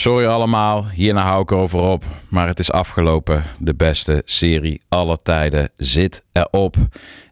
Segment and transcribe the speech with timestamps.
[0.00, 2.04] Sorry allemaal, hierna hou ik over op.
[2.28, 3.44] Maar het is afgelopen.
[3.58, 6.76] De beste serie aller tijden zit erop.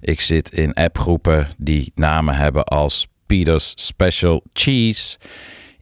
[0.00, 5.18] Ik zit in appgroepen die namen hebben als Peter's Special Cheese.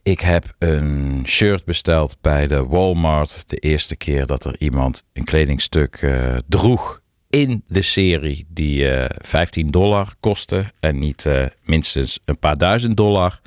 [0.03, 3.49] Ik heb een shirt besteld bij de Walmart.
[3.49, 9.05] De eerste keer dat er iemand een kledingstuk uh, droeg in de serie die uh,
[9.05, 10.73] eh, 15 dollar kostte.
[10.81, 13.41] En niet uh, minstens een paar duizend dollar.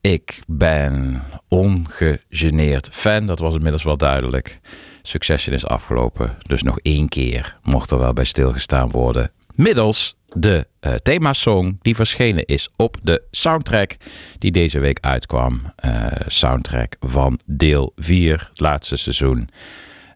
[0.00, 4.60] Ik ben ongegeneerd fan, dat was inmiddels wel duidelijk.
[5.02, 9.30] Succession is afgelopen, dus nog één keer mocht er wel bij stilgestaan worden.
[9.54, 13.96] Middels de uh, themasong die verschenen is op de soundtrack
[14.38, 15.72] die deze week uitkwam.
[15.84, 19.48] Uh, soundtrack van deel 4, het laatste seizoen.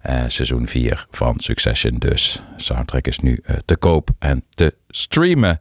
[0.06, 2.43] Uh, seizoen 4 van Succession dus.
[2.56, 5.61] Soundtrack is nu te koop en te streamen.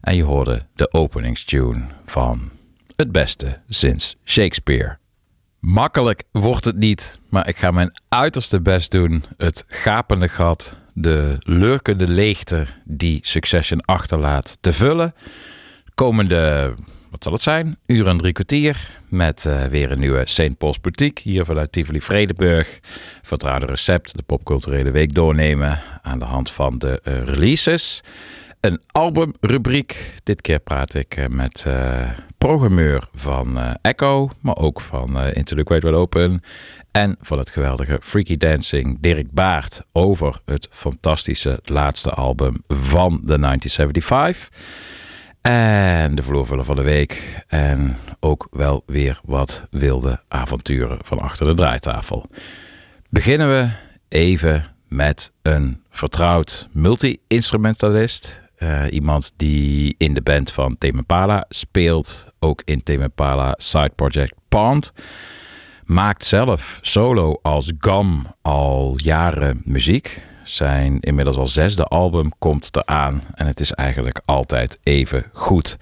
[0.00, 2.50] En je hoorde de openingstune van
[3.00, 4.98] het beste sinds Shakespeare.
[5.60, 9.24] Makkelijk wordt het niet, maar ik ga mijn uiterste best doen.
[9.36, 15.14] Het gapende gat, de lurkende leegte die Succession achterlaat te vullen.
[15.94, 16.74] Komende,
[17.10, 19.00] wat zal het zijn, uur en drie kwartier.
[19.08, 20.58] Met uh, weer een nieuwe St.
[20.58, 22.80] Paul's Boutique hier vanuit Tivoli Vredenburg.
[23.22, 28.02] Vertrouwde recept, de popculturele week doornemen aan de hand van de uh, releases
[28.60, 30.14] een albumrubriek.
[30.22, 35.34] Dit keer praat ik eh, met uh, programmeur van uh, Echo, maar ook van uh,
[35.34, 36.42] Into the Great Open.
[36.90, 43.38] En van het geweldige Freaky Dancing, Dirk Baart, over het fantastische laatste album van de
[43.38, 44.48] 1975.
[45.40, 47.42] En de vloervuller van de week.
[47.48, 52.26] En ook wel weer wat wilde avonturen van achter de draaitafel.
[53.08, 53.70] Beginnen we
[54.08, 58.40] even met een vertrouwd multi-instrumentalist.
[58.62, 62.26] Uh, iemand die in de band van Tame Pala speelt.
[62.38, 64.92] Ook in Tame Pala side project Pond.
[65.84, 70.22] Maakt zelf solo als Gam al jaren muziek.
[70.44, 73.22] Zijn inmiddels al zesde album komt eraan.
[73.34, 75.76] En het is eigenlijk altijd even goed.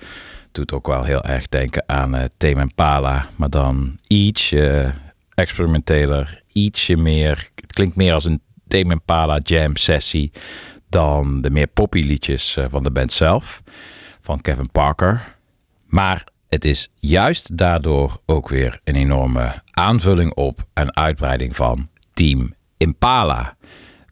[0.52, 3.26] Doet ook wel heel erg denken aan uh, Tame Pala.
[3.36, 4.92] Maar dan ietsje
[5.34, 6.42] experimenteler.
[6.52, 7.50] Ietsje meer.
[7.54, 10.32] Het klinkt meer als een Tame Impala jam sessie
[10.88, 13.62] dan de meer poppy liedjes eh, van de band zelf,
[14.20, 15.36] van Kevin Parker.
[15.86, 22.54] Maar het is juist daardoor ook weer een enorme aanvulling op en uitbreiding van Team
[22.76, 23.56] Impala.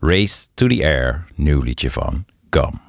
[0.00, 2.85] Race to the Air, nieuw liedje van Gum.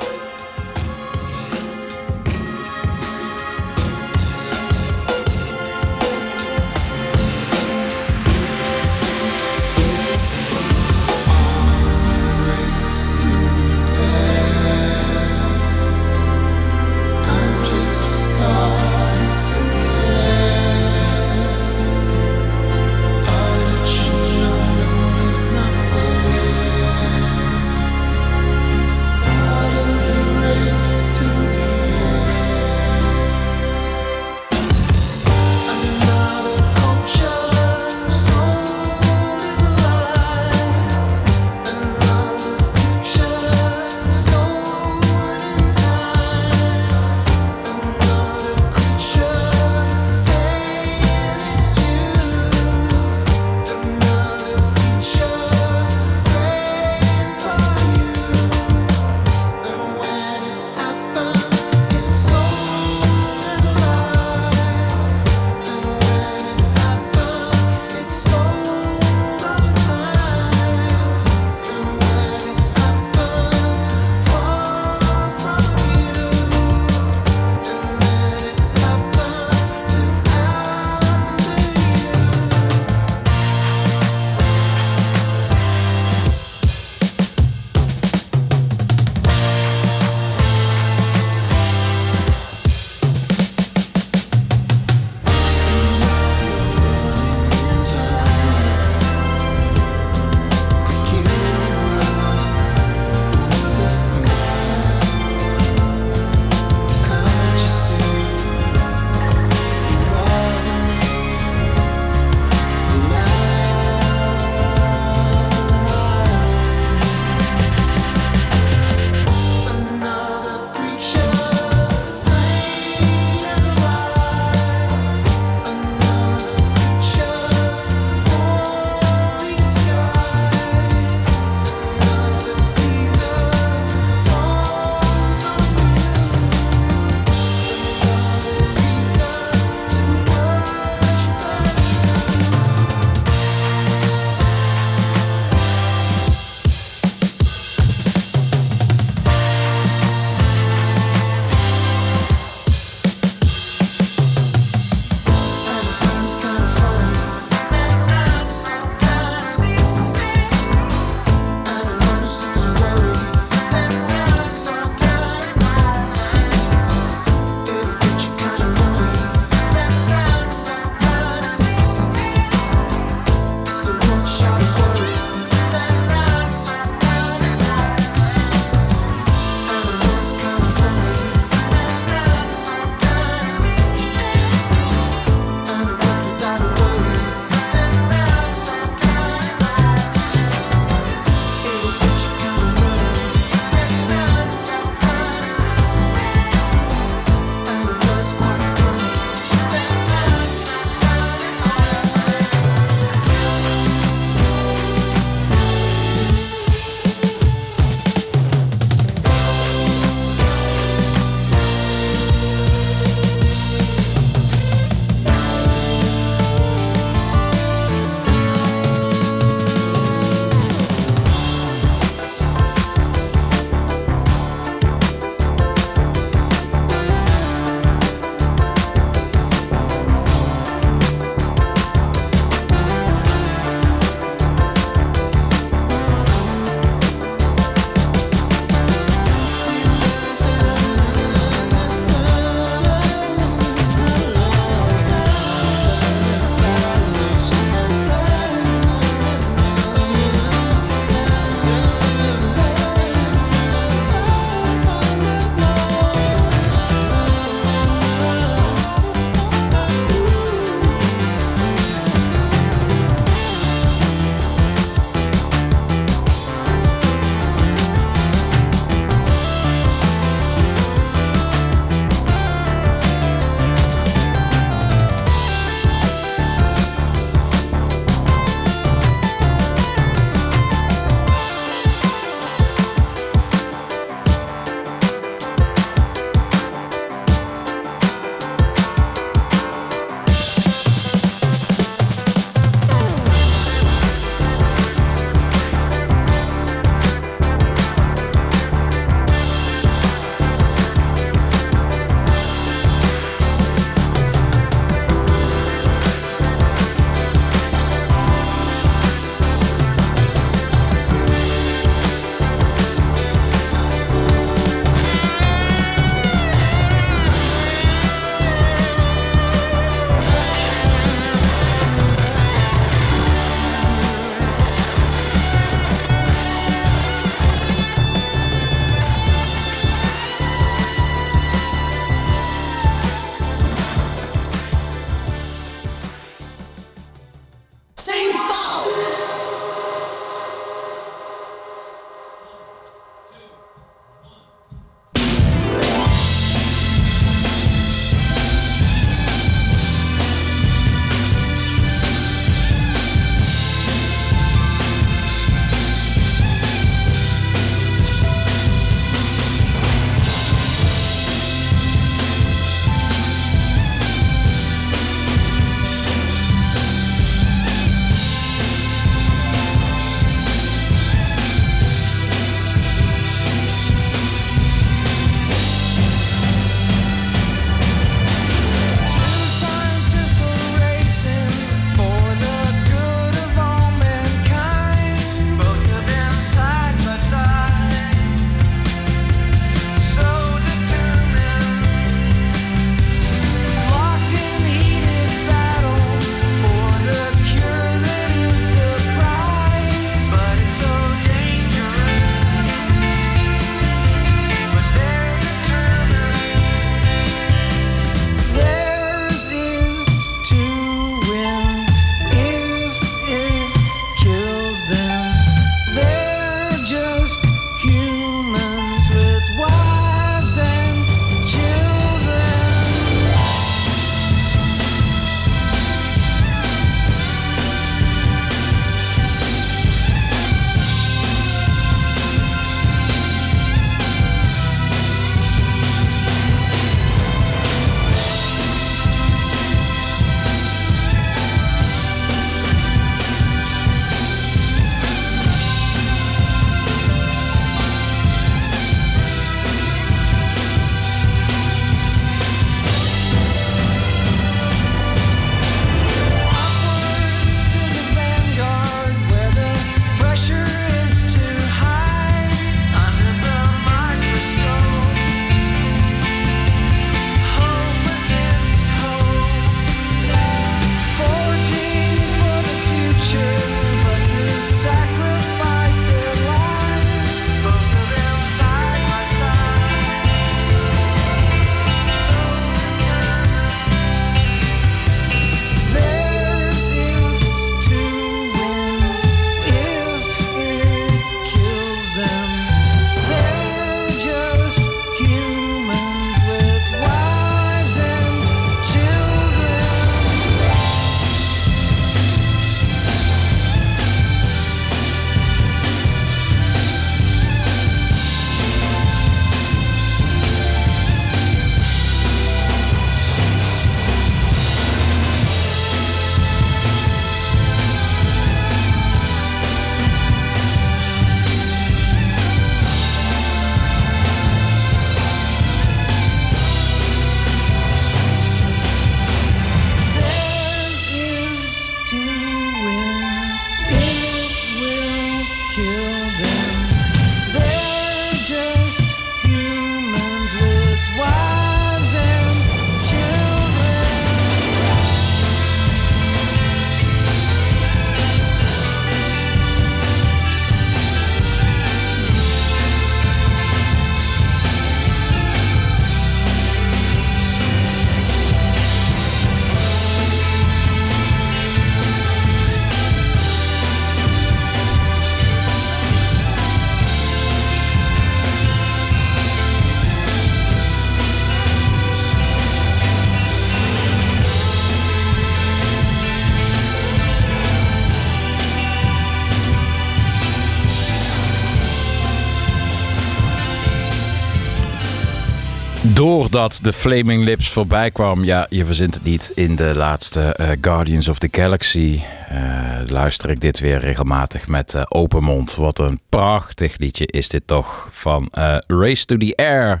[586.38, 590.70] Doordat de Flaming Lips voorbij kwam, ja, je verzint het niet, in de laatste uh,
[590.80, 592.20] Guardians of the Galaxy
[592.52, 595.74] uh, luister ik dit weer regelmatig met uh, open mond.
[595.74, 598.48] Wat een prachtig liedje is dit toch van
[598.86, 600.00] Race to the Air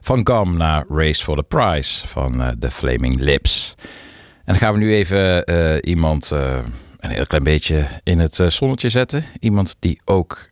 [0.00, 3.74] van Gum naar Race for the Prize van de Flaming Lips.
[3.78, 5.44] En dan gaan we nu even
[5.86, 9.24] iemand een heel klein beetje in het zonnetje zetten.
[9.40, 10.50] Iemand die ook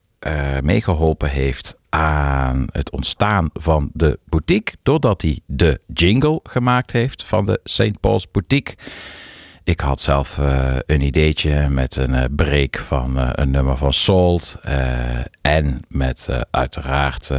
[0.60, 4.76] meegeholpen heeft aan het ontstaan van de boutique.
[4.82, 8.00] Doordat hij de jingle gemaakt heeft van de St.
[8.00, 8.76] Paul's Boutique.
[9.64, 13.92] Ik had zelf uh, een ideetje met een uh, break van uh, een nummer van
[13.92, 14.56] Salt.
[15.40, 17.30] en met uiteraard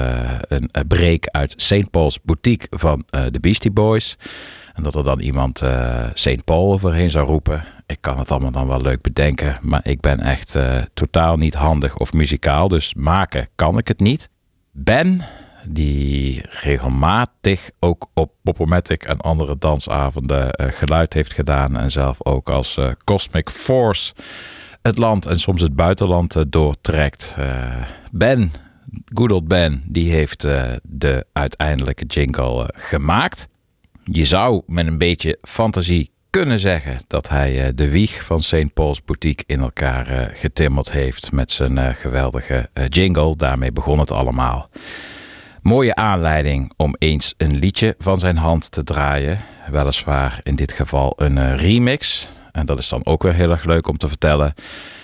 [0.47, 1.91] een break uit St.
[1.91, 4.17] Paul's Boutique van de Beastie Boys.
[4.73, 5.63] En dat er dan iemand
[6.13, 6.43] St.
[6.43, 7.63] Paul overheen zou roepen.
[7.85, 9.57] Ik kan het allemaal dan wel leuk bedenken.
[9.61, 10.55] Maar ik ben echt
[10.93, 12.67] totaal niet handig of muzikaal.
[12.67, 14.29] Dus maken kan ik het niet.
[14.79, 15.25] Ben,
[15.65, 21.77] die regelmatig ook op Popomatic en andere dansavonden uh, geluid heeft gedaan.
[21.77, 24.13] En zelf ook als uh, Cosmic Force
[24.81, 27.38] het land en soms het buitenland uh, doortrekt.
[28.12, 28.51] ben,
[29.13, 30.41] good old Ben, die heeft
[30.84, 33.48] de uiteindelijke jingle gemaakt.
[34.03, 38.74] Je zou met een beetje fantasie kunnen zeggen dat hij eh, de wieg van St.
[38.74, 43.36] Paul's Boutique in elkaar eh, getimmerd heeft met zijn eh, geweldige jingle.
[43.36, 44.69] Daarmee begon het allemaal.
[45.62, 49.39] Mooie aanleiding om eens een liedje van zijn hand te draaien.
[49.72, 52.29] Weliswaar in dit geval een remix.
[52.51, 54.53] En dat is dan ook weer heel erg leuk om te vertellen.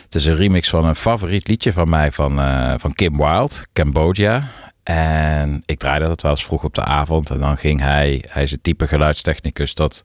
[0.03, 2.35] Het is een remix van een favoriet liedje van mij van,
[2.79, 4.49] van Kim Wilde, Cambodia.
[4.83, 7.29] En ik draaide dat wel eens vroeg op de avond.
[7.29, 10.03] En dan ging hij, hij is een type geluidstechnicus dat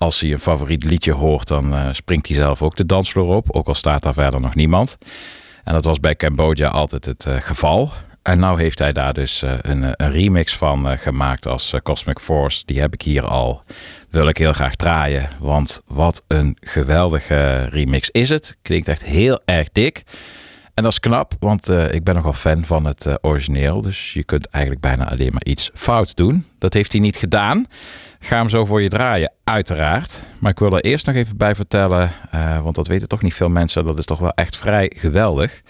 [0.00, 3.50] als hij een favoriet liedje hoort, dan uh, springt hij zelf ook de dansvloer op.
[3.50, 4.98] Ook al staat daar verder nog niemand.
[5.64, 7.90] En dat was bij Cambodja altijd het uh, geval.
[8.22, 12.62] En nou heeft hij daar dus uh, een, een, remix van gemaakt als Cosmic Force.
[12.66, 13.62] Die heb ik hier al.
[14.10, 15.28] Wil ik heel graag draaien.
[15.38, 18.56] Want wat een geweldige remix is het.
[18.62, 20.02] Klinkt echt heel erg dik.
[20.74, 23.80] En dat is knap, want ik ben nogal fan van het origineel.
[23.80, 26.44] Dus je kunt eigenlijk bijna alleen maar iets fout doen.
[26.58, 27.66] Dat heeft hij niet gedaan.
[28.18, 30.24] Ga hem zo voor je draaien, uiteraard.
[30.38, 33.34] Maar ik wil er eerst nog even bij vertellen, uh, want dat weten toch niet
[33.34, 33.84] veel mensen.
[33.84, 35.62] Dat is toch wel echt vrij geweldig.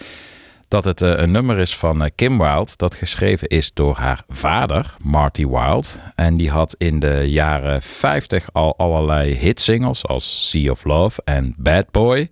[0.69, 5.47] Dat het een nummer is van Kim Wilde, dat geschreven is door haar vader, Marty
[5.47, 5.89] Wilde.
[6.15, 11.55] En die had in de jaren 50 al allerlei hitsingles als Sea of Love en
[11.59, 12.31] Bad Boy.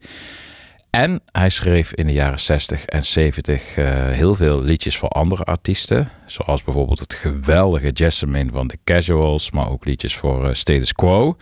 [0.90, 5.44] En hij schreef in de jaren 60 en 70 uh, heel veel liedjes voor andere
[5.44, 6.10] artiesten.
[6.26, 11.36] Zoals bijvoorbeeld het geweldige Jessamine van The Casuals, maar ook liedjes voor uh, Status Quo.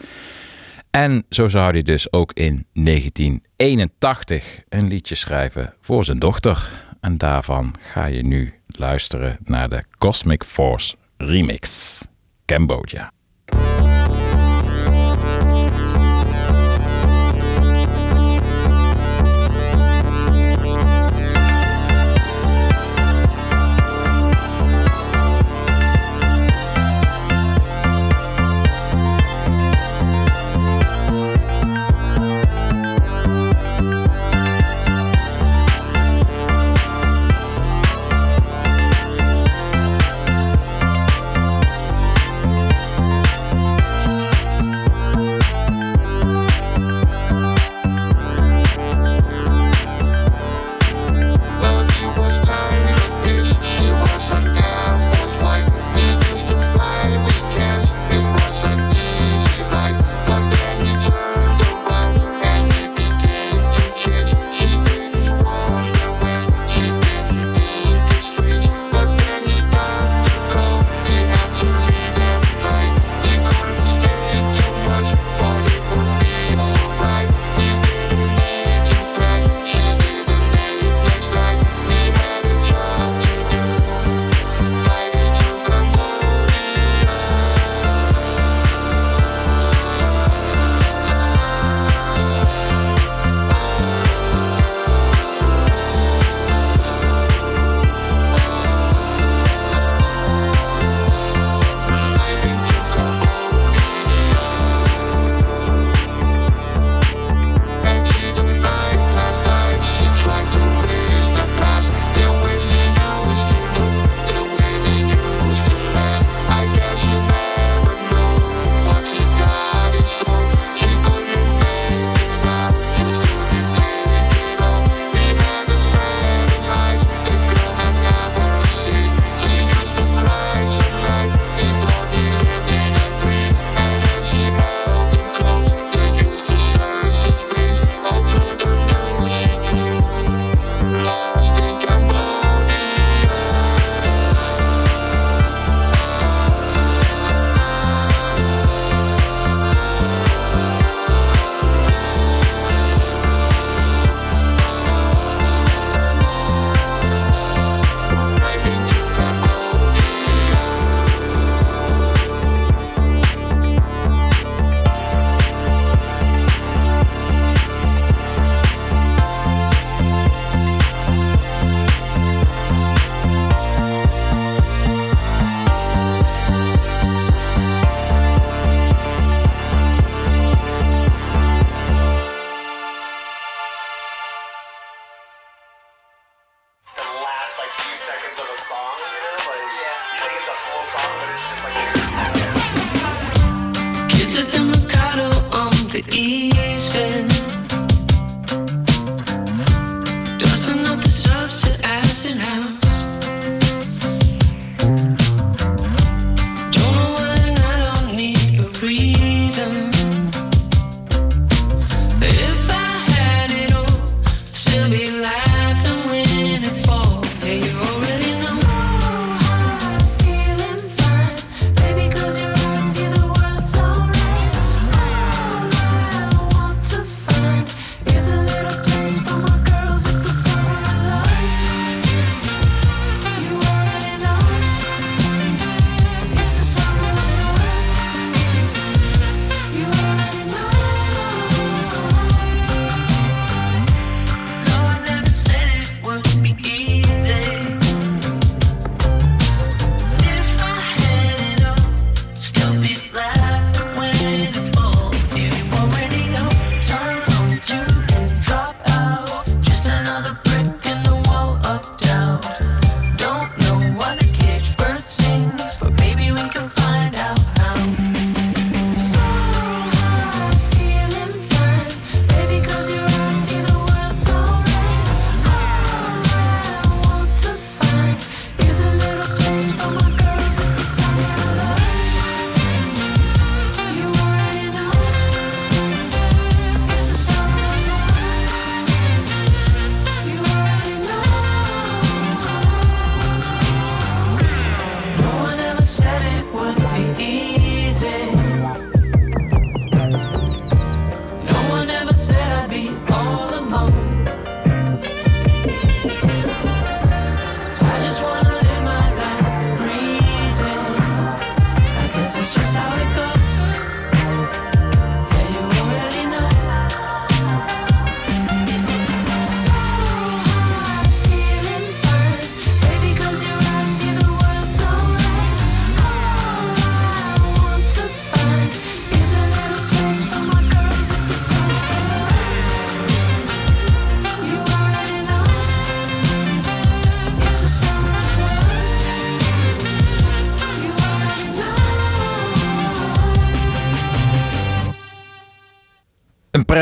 [0.91, 6.71] En zo zou hij dus ook in 1981 een liedje schrijven voor zijn dochter.
[7.01, 12.01] En daarvan ga je nu luisteren naar de Cosmic Force remix.
[12.45, 13.15] Cambodia.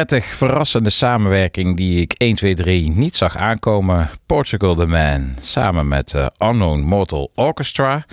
[0.07, 4.11] Prettig verrassende samenwerking die ik 1, 2, 3 niet zag aankomen.
[4.27, 8.05] Portugal The Man samen met eh, Unknown Mortal Orchestra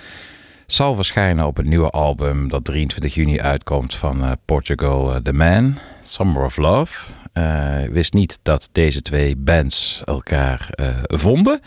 [0.67, 5.77] zal verschijnen op het nieuwe album dat 23 juni uitkomt van eh, Portugal The Man,
[6.04, 7.12] Summer of Love.
[7.34, 11.60] Eh, wist niet dat deze twee bands elkaar eh, vonden,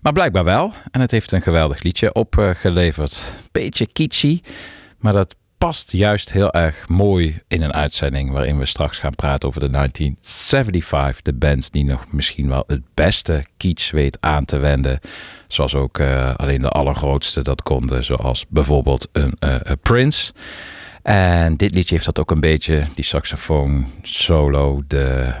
[0.00, 0.72] maar blijkbaar wel.
[0.90, 3.34] En het heeft een geweldig liedje opgeleverd.
[3.52, 4.40] Beetje kitschy,
[4.98, 9.48] maar dat past juist heel erg mooi in een uitzending waarin we straks gaan praten
[9.48, 11.22] over de 1975.
[11.22, 14.98] De band die nog misschien wel het beste kitsch weet aan te wenden.
[15.48, 20.32] Zoals ook eh, alleen de allergrootste dat konden, zoals bijvoorbeeld een eh, Prince.
[21.02, 25.32] En dit liedje heeft dat ook een beetje, die saxofoon solo, de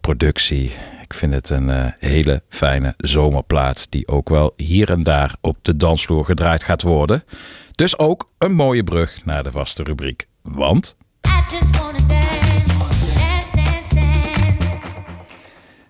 [0.00, 0.72] productie.
[1.02, 5.76] Ik vind het een hele fijne zomerplaat die ook wel hier en daar op de
[5.76, 7.22] dansvloer gedraaid gaat worden.
[7.74, 10.26] Dus ook een mooie brug naar de vaste rubriek.
[10.42, 10.96] Want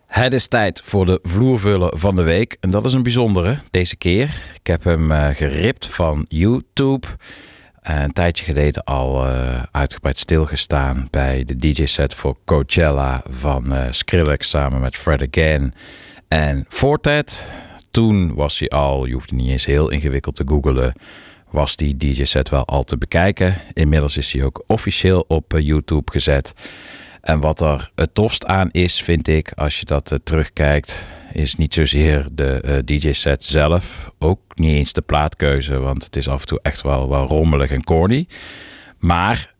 [0.07, 2.57] het is tijd voor de vloervullen van de week.
[2.61, 4.42] En dat is een bijzondere deze keer.
[4.59, 7.07] Ik heb hem eh, geript van YouTube.
[7.85, 13.87] Eh, een tijdje geleden al eh, uitgebreid stilgestaan bij de DJ-set voor Coachella van eh,
[13.90, 15.75] Skrillex samen met Fred Again
[16.29, 17.49] en Fortet.
[17.90, 20.94] Toen was hij al, je hoeft niet eens heel ingewikkeld te googlen,
[21.55, 23.55] was die DJ-set wel al te bekijken.
[23.73, 26.55] Inmiddels is hij ook officieel op eh, YouTube gezet.
[27.21, 31.55] En wat er het tofst aan is, vind ik, als je dat eh, terugkijkt, is
[31.55, 34.11] niet zozeer de eh, DJ-set zelf.
[34.19, 37.71] Ook niet eens de plaatkeuze, want het is af en toe echt wel, wel rommelig
[37.71, 38.27] en corny.
[38.99, 39.53] Maar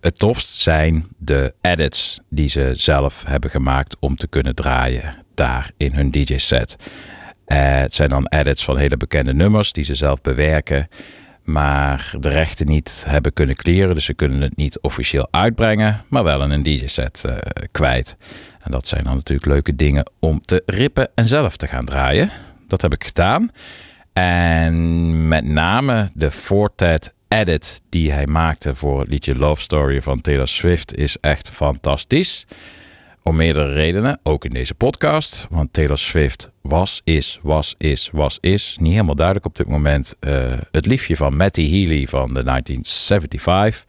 [0.00, 5.70] het tofst zijn de edits die ze zelf hebben gemaakt om te kunnen draaien daar
[5.76, 6.76] in hun DJ-set.
[7.50, 10.88] Eh, het zijn dan edits van hele bekende nummers die ze zelf bewerken,
[11.42, 13.94] maar de rechten niet hebben kunnen clearen.
[13.94, 17.36] Dus ze kunnen het niet officieel uitbrengen, maar wel in een DJ-set eh,
[17.70, 18.16] kwijt.
[18.62, 22.30] En dat zijn dan natuurlijk leuke dingen om te rippen en zelf te gaan draaien.
[22.68, 23.50] Dat heb ik gedaan.
[24.12, 30.20] En met name de Fortet edit die hij maakte voor het liedje Love Story van
[30.20, 32.46] Taylor Swift is echt fantastisch.
[33.22, 35.46] Om meerdere redenen, ook in deze podcast.
[35.50, 38.76] Want Taylor Swift was, is, was, is, was, is.
[38.80, 40.14] Niet helemaal duidelijk op dit moment.
[40.20, 43.84] eh, het liefje van Matty Healy van de 1975.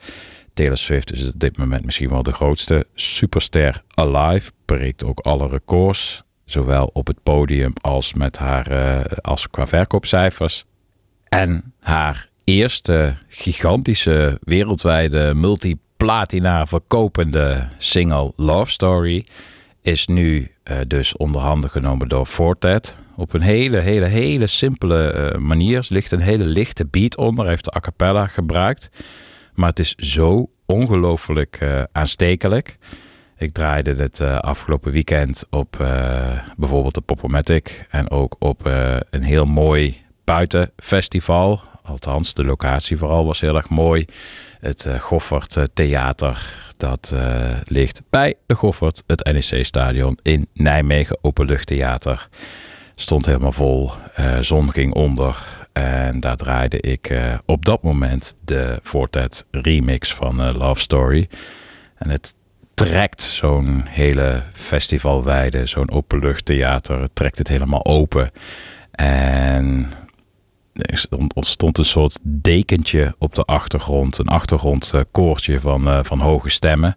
[0.53, 4.51] Taylor Swift is op dit moment misschien wel de grootste superster alive.
[4.65, 6.23] Breekt ook alle records.
[6.45, 10.65] Zowel op het podium als, met haar, eh, als qua verkoopcijfers.
[11.29, 19.25] En haar eerste gigantische wereldwijde multiplatina verkopende single Love Story
[19.81, 22.97] is nu eh, dus onder handen genomen door Fortet.
[23.15, 25.77] Op een hele, hele, hele simpele eh, manier.
[25.77, 27.39] Er ligt een hele lichte beat onder.
[27.39, 28.89] Hij heeft de a cappella gebruikt.
[29.53, 32.77] Maar het is zo ongelooflijk eh, aanstekelijk.
[33.37, 35.77] Ik draaide het afgelopen weekend op
[36.57, 37.85] bijvoorbeeld de Popomatic.
[37.89, 38.65] En ook op
[39.09, 41.61] een heel mooi buitenfestival.
[41.83, 44.05] Althans, de locatie vooral was heel erg mooi.
[44.61, 46.49] Het eh, Goffert eh, Theater.
[46.77, 52.29] Dat eh, ligt bij de Goffert, het NEC-stadion in Nijmegen, Openluchttheater.
[52.95, 53.91] Stond helemaal vol.
[54.41, 55.45] Zon ging onder.
[55.73, 57.13] En daar draaide ik
[57.45, 61.29] op dat moment de Fortet remix van Love Story.
[61.95, 62.35] En het
[62.73, 68.31] trekt zo'n hele festivalweide, zo'n openluchttheater, het trekt het helemaal open.
[68.91, 69.91] En
[71.33, 76.95] ontstond een soort dekentje op de achtergrond, een achtergrondkoortje van, eh, van hoge stemmen.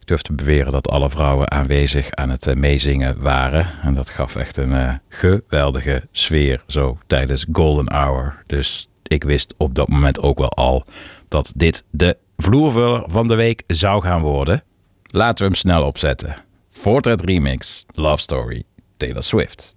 [0.00, 3.70] Ik durf te beweren dat alle vrouwen aanwezig aan het eh, meezingen waren.
[3.82, 8.42] En dat gaf echt een eh, geweldige sfeer zo tijdens Golden Hour.
[8.46, 10.84] Dus ik wist op dat moment ook wel al
[11.28, 14.62] dat dit de vloervuller van de week zou gaan worden.
[15.06, 16.36] Laten we hem snel opzetten.
[16.70, 18.62] Fortred Remix, Love Story,
[18.96, 19.76] Taylor Swift.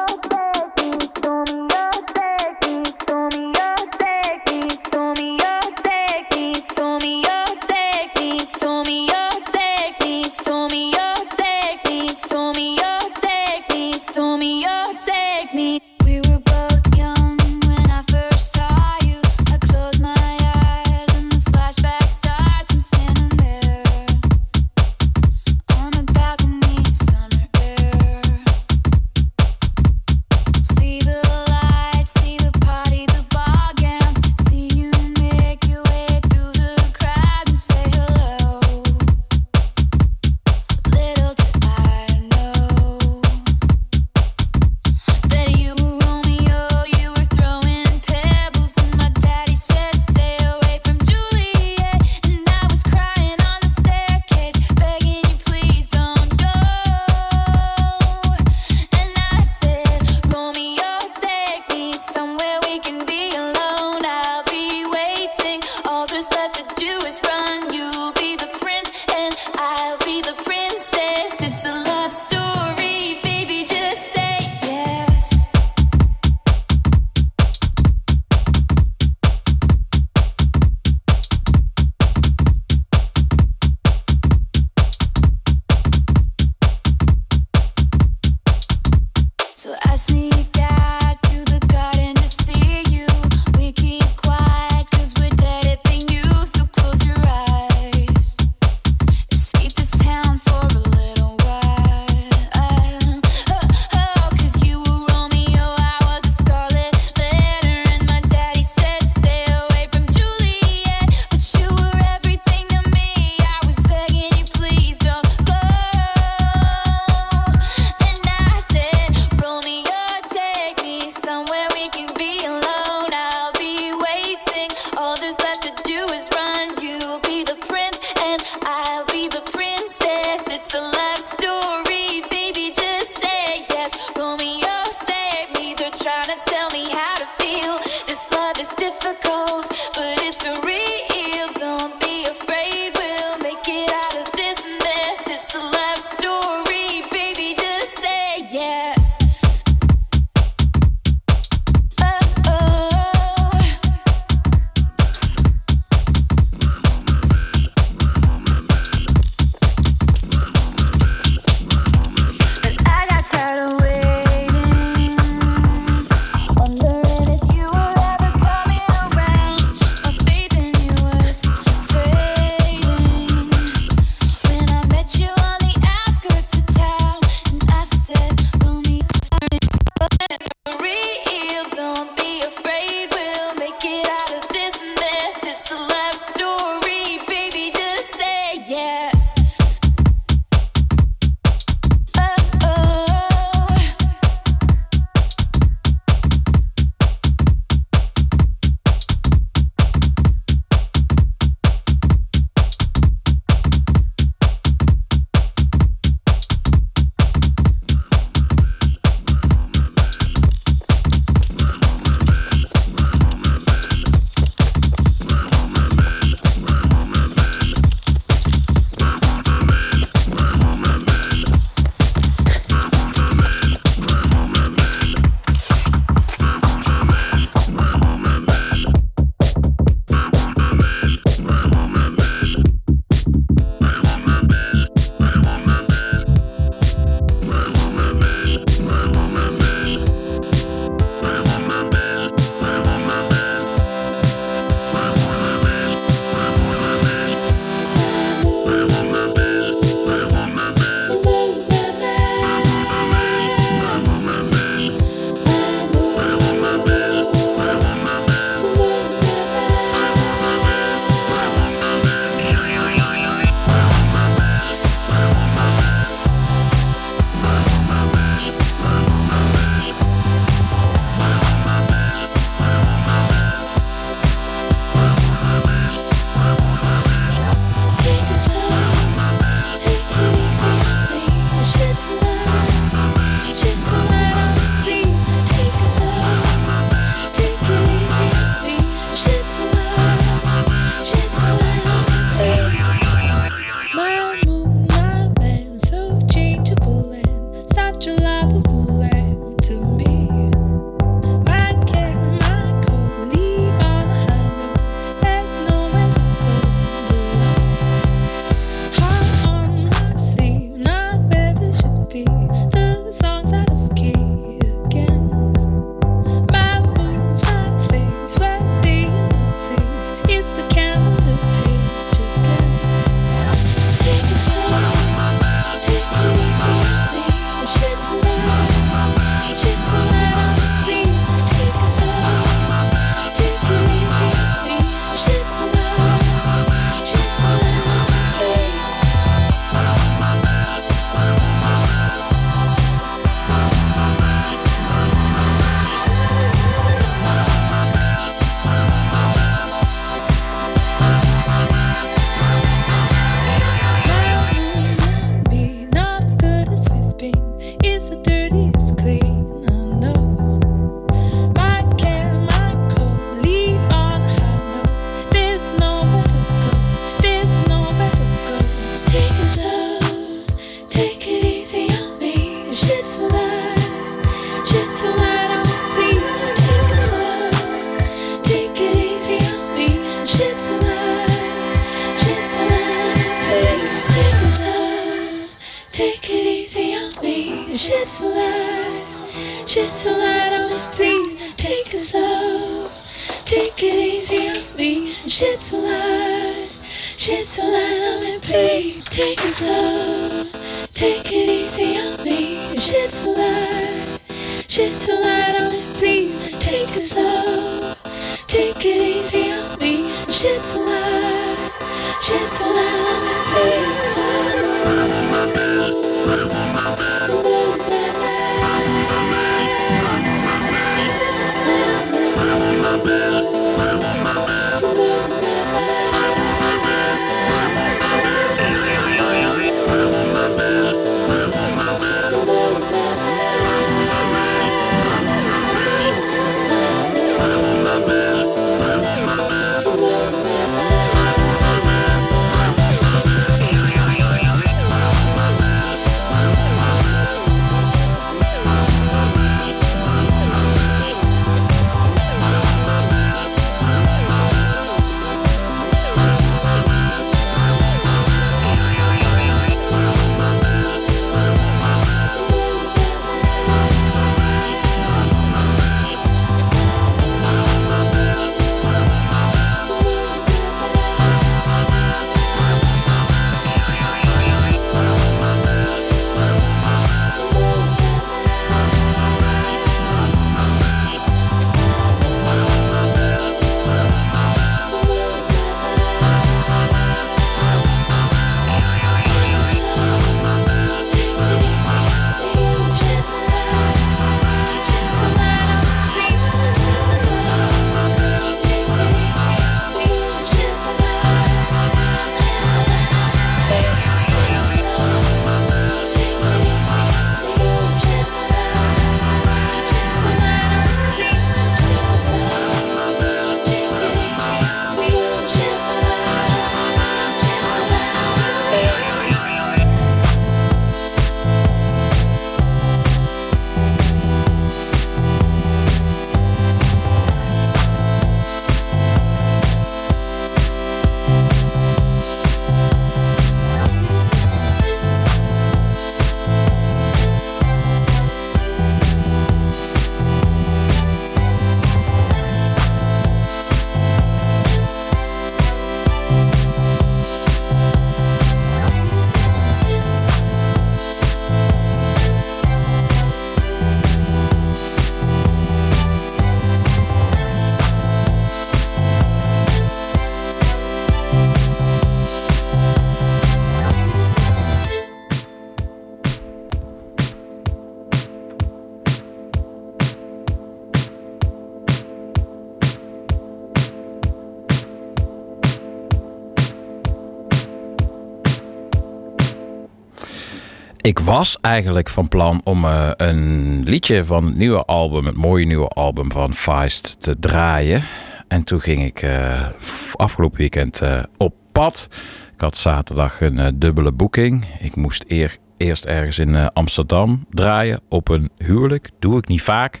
[581.00, 585.66] Ik was eigenlijk van plan om eh, een liedje van het nieuwe album, het mooie
[585.66, 588.02] nieuwe album van Feist, te draaien.
[588.48, 589.68] En toen ging ik eh,
[590.12, 592.08] afgelopen weekend eh, op pad.
[592.54, 594.66] Ik had zaterdag een dubbele boeking.
[594.80, 599.10] Ik moest eer, eerst ergens in Amsterdam draaien op een huwelijk.
[599.18, 600.00] Doe ik niet vaak.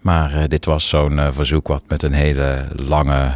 [0.00, 3.32] Maar dit was zo'n verzoek wat met een hele lange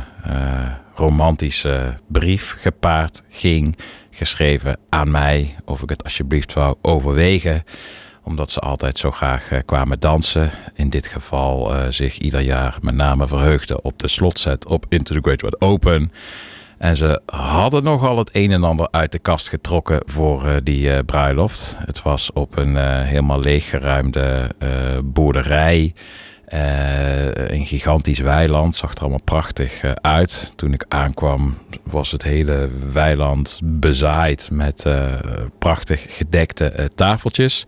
[0.97, 3.76] romantische brief gepaard ging.
[4.11, 7.64] Geschreven aan mij of ik het alsjeblieft wou overwegen.
[8.22, 10.51] Omdat ze altijd zo graag eh, kwamen dansen.
[10.74, 15.14] In dit geval eh, zich ieder jaar met name verheugden op de slotset op Into
[15.14, 16.12] the Great Wide Open.
[16.78, 21.05] En ze hadden nogal het een en ander uit de kast getrokken voor eh, die
[21.05, 21.76] bruiloft.
[21.78, 24.51] Het was op een helemaal leeggeruimde
[25.05, 25.94] boerderij.
[26.47, 30.53] Eh, een gigantisch weiland, zag er allemaal prachtig eh, uit.
[30.57, 35.14] Toen ik aankwam was het hele weiland bezaaid met eh,
[35.59, 37.64] prachtig gedekte tafeltjes.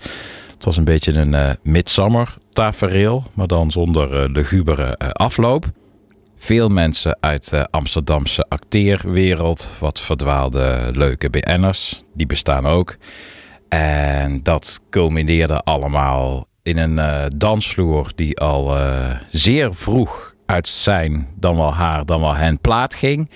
[0.55, 5.65] Het was een beetje een eh midsummer tafereel, maar dan zonder lugubere afloop.
[6.37, 12.97] Veel mensen uit de Amsterdamse acteerwereld, wat verdwaalde leuke BN'ers, die bestaan ook.
[13.69, 21.29] En dat culmineerde allemaal in een eh, dansvloer die al eh, zeer vroeg uit zijn,
[21.37, 23.31] dan wel haar, dan wel hen plaat ging.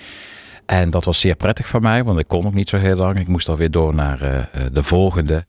[0.65, 3.19] En dat was zeer prettig voor mij, want ik kon nog niet zo heel lang.
[3.19, 5.45] Ik moest alweer door naar eh, de volgende.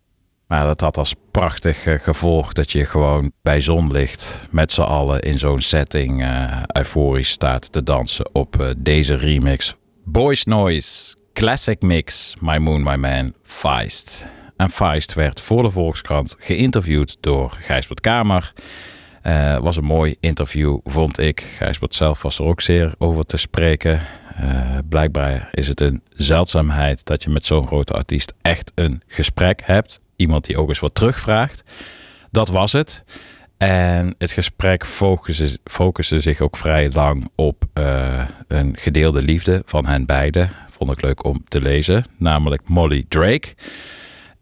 [0.47, 5.39] Maar dat had als prachtig gevolg dat je gewoon bij zonlicht met z'n allen in
[5.39, 6.27] zo'n setting
[6.73, 9.77] euforisch staat te dansen op deze remix.
[10.05, 14.34] Boys Noise, Classic Mix, My Moon, My Man, Feist.
[14.57, 18.53] En Feist werd voor de Volkskrant geïnterviewd door Gijsbert Kamer.
[19.23, 21.41] Eh, was een mooi interview, vond ik.
[21.57, 24.01] Gijsbert zelf was er ook zeer over te spreken.
[24.37, 29.61] Eh, blijkbaar is het een zeldzaamheid dat je met zo'n grote artiest echt een gesprek
[29.65, 30.01] hebt.
[30.17, 31.65] Iemand die ook eens wat terugvraagt.
[32.31, 33.05] Dat was het.
[33.57, 39.87] En het gesprek focuste, focuste zich ook vrij lang op eh, een gedeelde liefde van
[39.87, 40.51] hen beiden.
[40.71, 43.55] Vond ik leuk om te lezen, namelijk Molly Drake.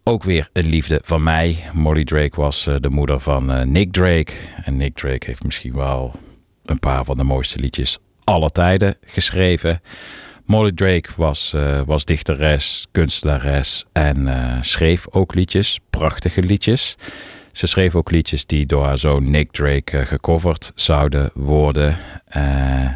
[0.05, 1.63] Ook weer een liefde van mij.
[1.73, 4.33] Molly Drake was eh, de moeder van eh, Nick Drake.
[4.63, 6.15] En Nick Drake heeft misschien wel
[6.63, 9.81] een paar van de mooiste liedjes aller tijden geschreven.
[10.45, 14.29] Molly Drake was, eh, was dichteres, kunstenares en
[14.61, 16.95] schreef ook liedjes, prachtige liedjes.
[17.51, 21.97] Ze schreef ook liedjes die door haar zoon Nick Drake gecoverd zouden worden.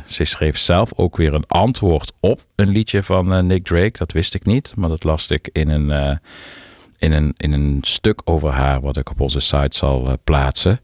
[0.05, 3.97] Ze schreef zelf ook weer een antwoord op een liedje van Nick Drake.
[3.97, 6.19] Dat wist ik niet, maar dat las ik in een,
[6.97, 10.79] in een, in een stuk over haar, wat ik op onze site zal eh, plaatsen.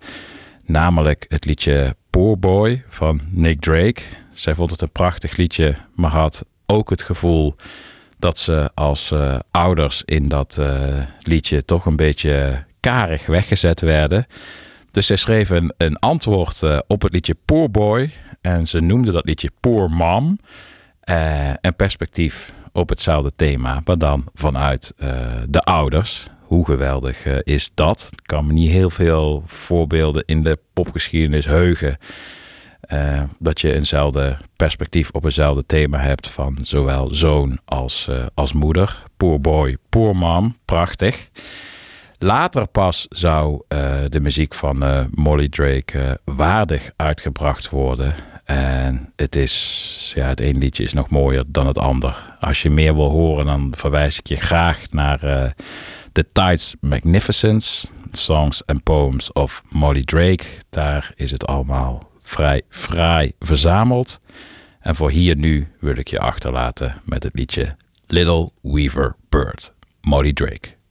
[0.66, 4.02] Namelijk het liedje Poor Boy van Nick Drake.
[4.34, 7.56] Zij vond het een prachtig liedje, maar had ook het gevoel
[8.20, 14.26] dat ze als eh, ouders in dat eh, liedje toch een beetje karig weggezet werden.
[14.92, 18.12] Dus zij schreef een, een antwoord op het liedje Poor Boy.
[18.42, 20.40] En ze noemde dat liedje Poor Mom.
[21.62, 25.10] Een perspectief op hetzelfde thema, maar dan vanuit eh,
[25.50, 26.28] de ouders.
[26.42, 28.10] Hoe geweldig eh, is dat?
[28.12, 31.98] Ik kan me niet heel veel voorbeelden in de popgeschiedenis heugen.
[32.82, 39.04] eh, dat je eenzelfde perspectief op eenzelfde thema hebt van zowel zoon als, als moeder.
[39.18, 41.30] Poor boy, poor mom, prachtig.
[42.18, 43.62] Later pas zou
[44.10, 48.16] de muziek van Molly Drake waardig uitgebracht worden.
[48.44, 52.36] En het is, ja, het ene liedje is nog mooier dan het ander.
[52.40, 55.52] Als je meer wil horen, dan verwijs ik je graag naar eh
[56.12, 60.44] The Tides Magnificence, Songs and Poems of Molly Drake.
[60.70, 64.20] Daar is het allemaal vrij fraai verzameld.
[64.80, 67.76] En voor hier nu wil ik je achterlaten met het liedje
[68.08, 70.83] Little Weaver Bird, Molly Drake.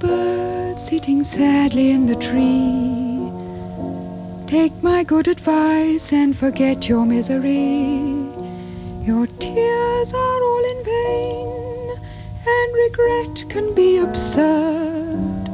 [0.00, 3.30] Bird sitting sadly in the tree.
[4.48, 8.00] Take my good advice and forget your misery.
[9.04, 11.90] Your tears are all in vain,
[12.56, 15.48] and regret can be absurd.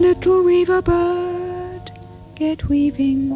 [0.00, 1.92] Little weaver bird,
[2.36, 3.28] get weaving.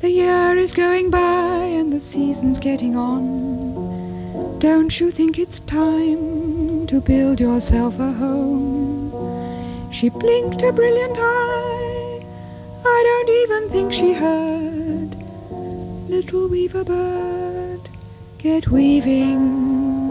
[0.00, 3.67] The year is going by and the season's getting on.
[4.58, 9.12] Don't you think it's time to build yourself a home?
[9.92, 12.26] She blinked a brilliant eye.
[12.84, 15.14] I don't even think she heard.
[16.10, 17.88] Little weaver bird,
[18.38, 20.08] get weaving.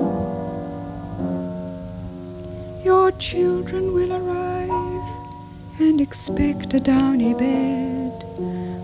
[2.85, 8.13] Your children will arrive and expect a downy bed.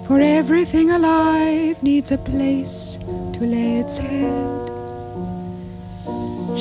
[0.08, 2.98] For everything alive needs a place
[3.32, 4.63] to lay its head.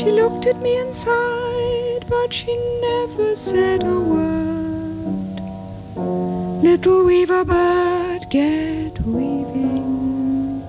[0.03, 5.41] She looked at me and sighed, but she never said a word.
[6.61, 10.65] Little weaver bird, get weaving.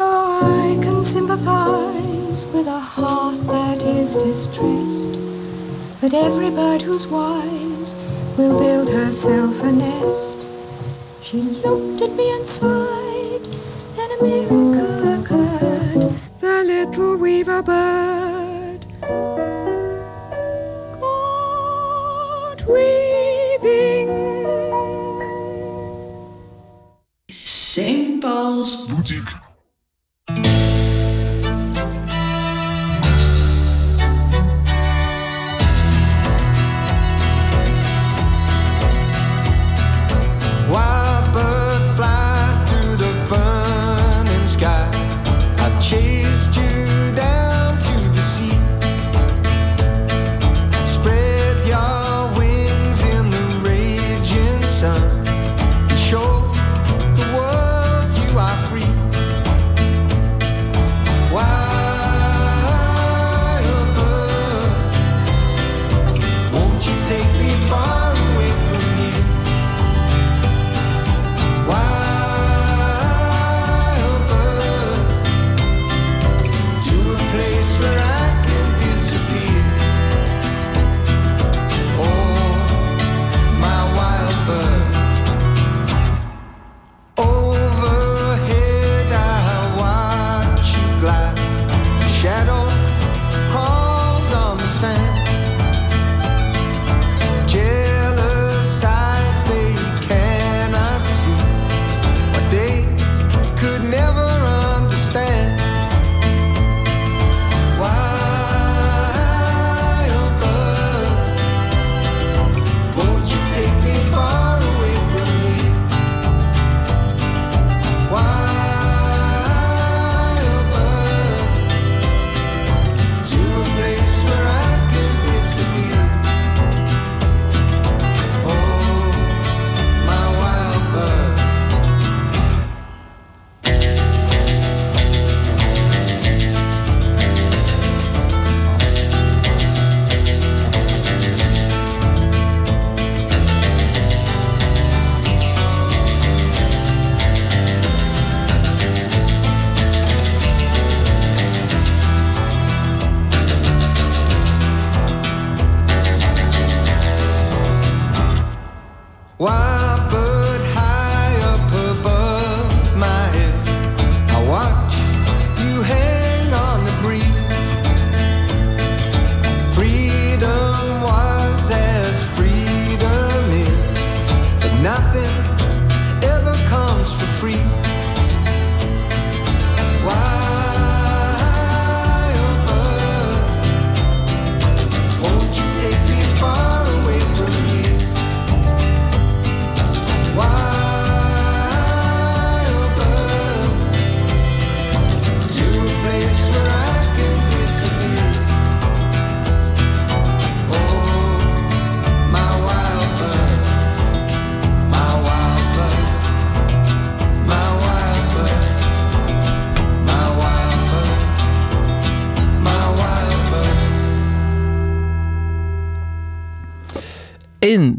[0.00, 5.16] Oh, I can sympathize with a heart that is distressed.
[6.00, 7.94] But every bird who's wise
[8.36, 10.48] will build herself a nest.
[11.22, 13.44] She looked at me and sighed,
[13.94, 14.16] then a.
[14.48, 14.65] The
[16.86, 18.86] little weaver bird
[21.00, 24.08] got weaving.
[27.28, 28.22] St.
[28.22, 28.76] Paul's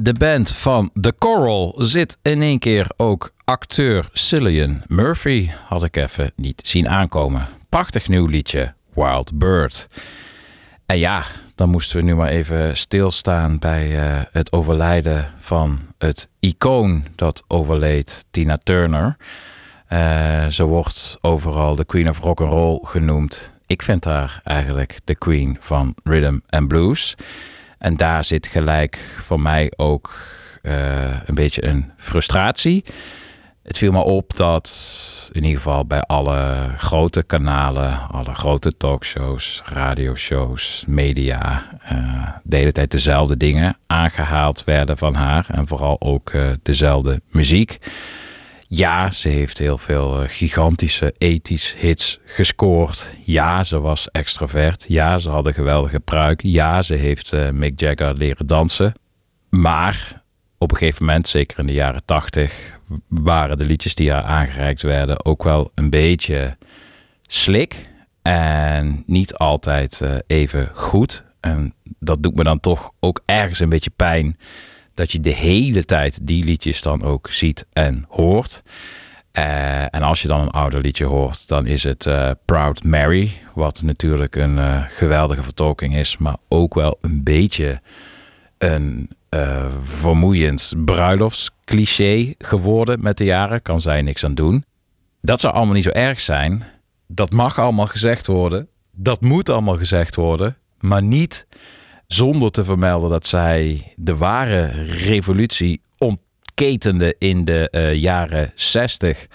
[0.08, 5.50] de band van The Coral zit in één keer ook acteur Cillian Murphy.
[5.66, 7.48] Had ik even niet zien aankomen.
[7.70, 9.88] Prachtig nieuw liedje, Wild Bird.
[10.86, 11.24] En ja,
[11.56, 17.44] dan moesten we nu maar even stilstaan bij eh, het overlijden van het icoon dat
[17.48, 19.18] overleed, Tina Turner.
[19.88, 23.52] Eh, ze wordt overal de Queen of Rock and Roll genoemd.
[23.66, 27.16] Ik vind haar eigenlijk de Queen van Rhythm and Blues.
[27.78, 30.16] En daar zit gelijk voor mij ook
[30.62, 32.84] eh, een beetje een frustratie.
[33.64, 34.70] Het viel me op dat
[35.32, 42.72] in ieder geval bij alle grote kanalen, alle grote talkshows, radioshows, media, eh, de hele
[42.72, 45.46] tijd dezelfde dingen aangehaald werden van haar.
[45.52, 47.78] En vooral ook eh, dezelfde muziek.
[48.70, 53.16] Ja, ze heeft heel veel eh, gigantische ethisch hits gescoord.
[53.24, 54.86] Ja, ze was extravert.
[54.88, 56.42] Ja, ze had een geweldige pruik.
[56.44, 58.94] Ja, ze heeft eh, Mick Jagger leren dansen.
[59.50, 60.22] Maar
[60.58, 64.82] op een gegeven moment, zeker in de jaren tachtig, waren de liedjes die haar aangereikt
[64.82, 66.58] werden ook wel een beetje
[67.22, 67.90] slik.
[68.22, 71.24] En niet altijd eh, even goed.
[71.40, 74.38] En dat doet me dan toch ook ergens een beetje pijn
[74.98, 78.64] dat je de hele tijd die liedjes dan ook ziet en hoort.
[79.32, 83.32] Eh, en als je dan een ouder liedje hoort, dan is het eh, Proud Mary.
[83.54, 87.82] Wat natuurlijk een eh, geweldige vertolking is, maar ook wel een beetje
[88.58, 89.10] een
[89.84, 93.62] vermoeiend bruiloftscliché geworden met de jaren.
[93.62, 94.66] Kan zij niks aan doen.
[95.22, 96.64] Dat zou allemaal niet zo erg zijn.
[97.08, 98.68] Dat mag allemaal gezegd worden.
[98.92, 100.58] Dat moet allemaal gezegd worden.
[100.80, 101.48] Maar niet
[102.08, 109.28] zonder te vermelden dat zij de ware revolutie ontketende in de eh, jaren 60.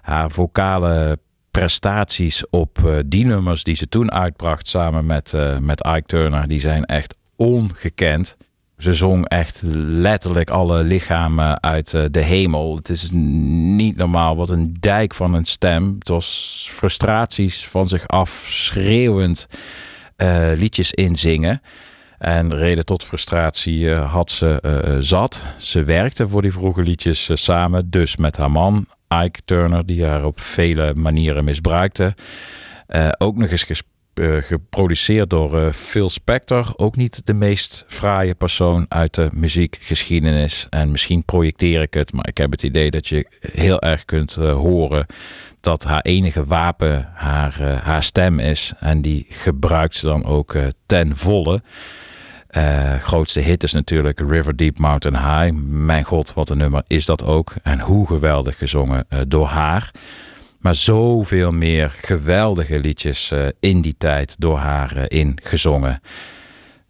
[0.00, 1.18] Haar vocale
[1.50, 6.48] prestaties op eh, die nummers die ze toen uitbracht samen met, eh, met Ike Turner,
[6.48, 8.36] die zijn echt ongekend.
[8.78, 12.76] Ze zong echt letterlijk alle lichamen uit de hemel.
[12.76, 14.36] Het is niet normaal.
[14.36, 15.96] Wat een dijk van een stem.
[15.98, 19.46] Het was frustraties van zich af, schreeuwend
[20.56, 21.60] liedjes inzingen.
[22.20, 25.44] En reden tot frustratie eh, had ze eh, zat.
[25.58, 27.90] Ze werkte voor die vroege liedjes eh, samen.
[27.90, 28.86] Dus met haar man,
[29.24, 32.14] Ike Turner, die haar op vele manieren misbruikte.
[32.86, 33.64] Eh, ook nog eens
[34.20, 36.72] eh, geproduceerd door eh, Phil Spector.
[36.76, 40.66] Ook niet de meest fraaie persoon uit de muziekgeschiedenis.
[40.70, 44.36] En misschien projecteer ik het, maar ik heb het idee dat je heel erg kunt
[44.36, 45.06] eh, horen
[45.60, 48.72] dat haar enige wapen haar, eh, haar stem is.
[48.78, 51.62] En die gebruikt ze dan ook eh, ten volle.
[52.50, 55.56] Eh, grootste hit is natuurlijk River Deep Mountain High.
[55.64, 57.54] Mijn god, wat een nummer is dat ook.
[57.62, 59.90] En hoe geweldig gezongen eh, door haar.
[60.58, 66.00] Maar zoveel meer geweldige liedjes eh, in die tijd door haar ingezongen.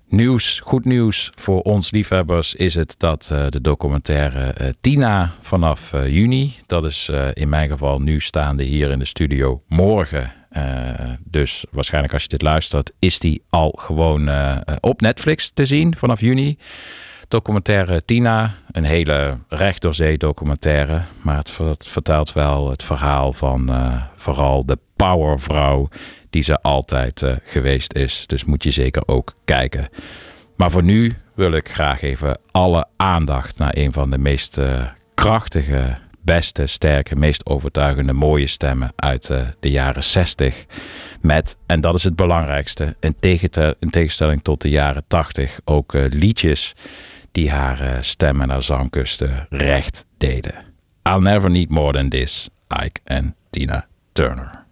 [0.09, 6.85] Nieuws, goed nieuws voor ons liefhebbers is het dat de documentaire Tina vanaf juni, dat
[6.85, 10.40] is in mijn geval nu staande hier in de studio morgen.
[10.51, 15.65] Eh, dus waarschijnlijk als je dit luistert, is die al gewoon eh, op Netflix te
[15.67, 16.59] zien vanaf juni.
[17.29, 21.03] Documentaire Tina, een hele recht door zee documentaire.
[21.23, 25.89] Maar het, ver- het vertelt wel het verhaal van eh, vooral de powervrouw
[26.31, 28.25] die ze altijd geweest is.
[28.27, 29.89] Dus moet je zeker ook kijken.
[30.57, 34.59] Maar voor nu wil ik graag even alle aandacht naar een van de meest
[35.15, 40.67] krachtige, beste, sterke, meest overtuigende, mooie stemmen uit eh, de jaren 60.
[41.21, 43.15] Met, en dat is het belangrijkste, in,
[43.79, 46.75] in tegenstelling tot de jaren 80, ook eh, liedjes
[47.33, 50.55] die haar eh, stem en haar zangkusten recht deden.
[51.03, 52.49] I'll never need more than this,
[52.85, 54.65] Ike en Tina Turner.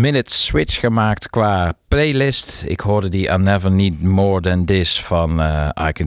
[0.00, 2.64] Minute switch gemaakt qua playlist.
[2.66, 5.42] Ik hoorde die I Never Need More Than This van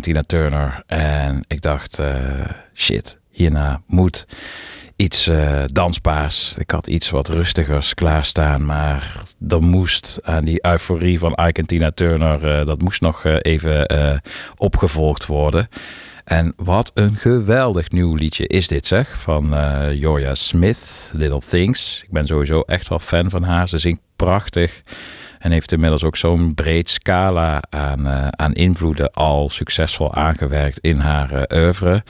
[0.01, 0.83] Tina Turner.
[0.87, 2.15] En ik dacht, eh,
[2.73, 4.27] shit, hierna moet
[4.95, 6.57] iets eh, dansbaars.
[6.57, 11.65] Ik had iets wat rustigers klaarstaan, maar er moest aan die euforie van Ike en
[11.65, 14.21] Tina Turner, dat moest nog even
[14.55, 15.69] opgevolgd worden.
[16.27, 22.01] En wat een geweldig nieuw liedje is dit zeg, van eh Joya Smith, Little Things.
[22.03, 23.69] Ik ben sowieso echt wel fan van haar.
[23.69, 24.81] Ze zingt prachtig
[25.39, 30.97] en heeft inmiddels ook zo'n breed scala aan, eh, aan invloeden al succesvol aangewerkt in
[30.97, 32.03] haar eh, oeuvre.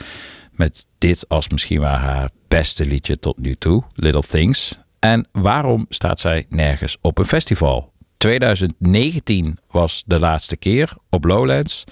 [0.52, 4.78] Met dit als misschien wel haar beste liedje tot nu toe, Little Things.
[4.98, 7.92] En waarom staat zij nergens op een festival?
[8.16, 11.84] 2019 was de laatste keer op Lowlands.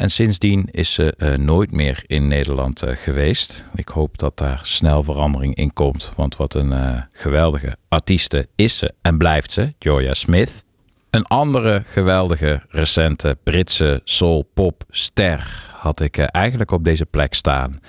[0.00, 3.64] En sindsdien is ze eh, nooit meer in Nederland eh, geweest.
[3.74, 6.12] Ik hoop dat daar snel verandering in komt.
[6.16, 10.64] Want wat een eh, geweldige artieste is ze en blijft ze, Joya Smith.
[11.10, 17.80] Een andere geweldige recente Britse soul-pop ster had ik eigenlijk op deze plek staan.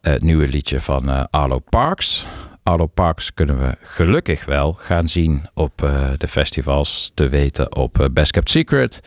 [0.00, 2.26] Het nieuwe liedje van Arlo Parks.
[2.62, 5.76] Arlo Parks kunnen we gelukkig wel gaan zien op
[6.16, 7.10] de festivals.
[7.14, 9.00] Te weten op Best Kept Secret.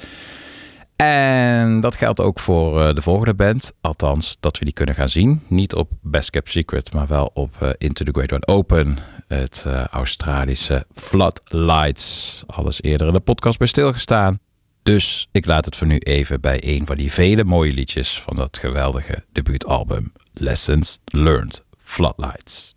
[1.01, 3.73] En dat geldt ook voor eh, de volgende band.
[3.81, 5.41] Althans, dat we die kunnen gaan zien.
[5.47, 8.97] Niet op Best Kept Secret, maar wel op eh, Into the Great Wide Open.
[9.27, 12.43] Het eh, Australische Floodlights.
[12.47, 14.39] Alles eerder in de podcast bij stilgestaan.
[14.83, 18.35] Dus ik laat het voor nu even bij een van die vele mooie liedjes van
[18.35, 22.75] dat geweldige debuutalbum Lessons Learned Floodlights.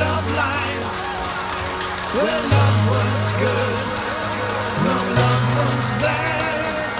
[0.00, 1.10] Of life,
[2.14, 3.86] Where love was good,
[4.84, 6.94] no love was bad.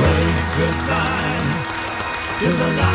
[0.00, 1.74] Wave goodbye
[2.40, 2.93] to the light.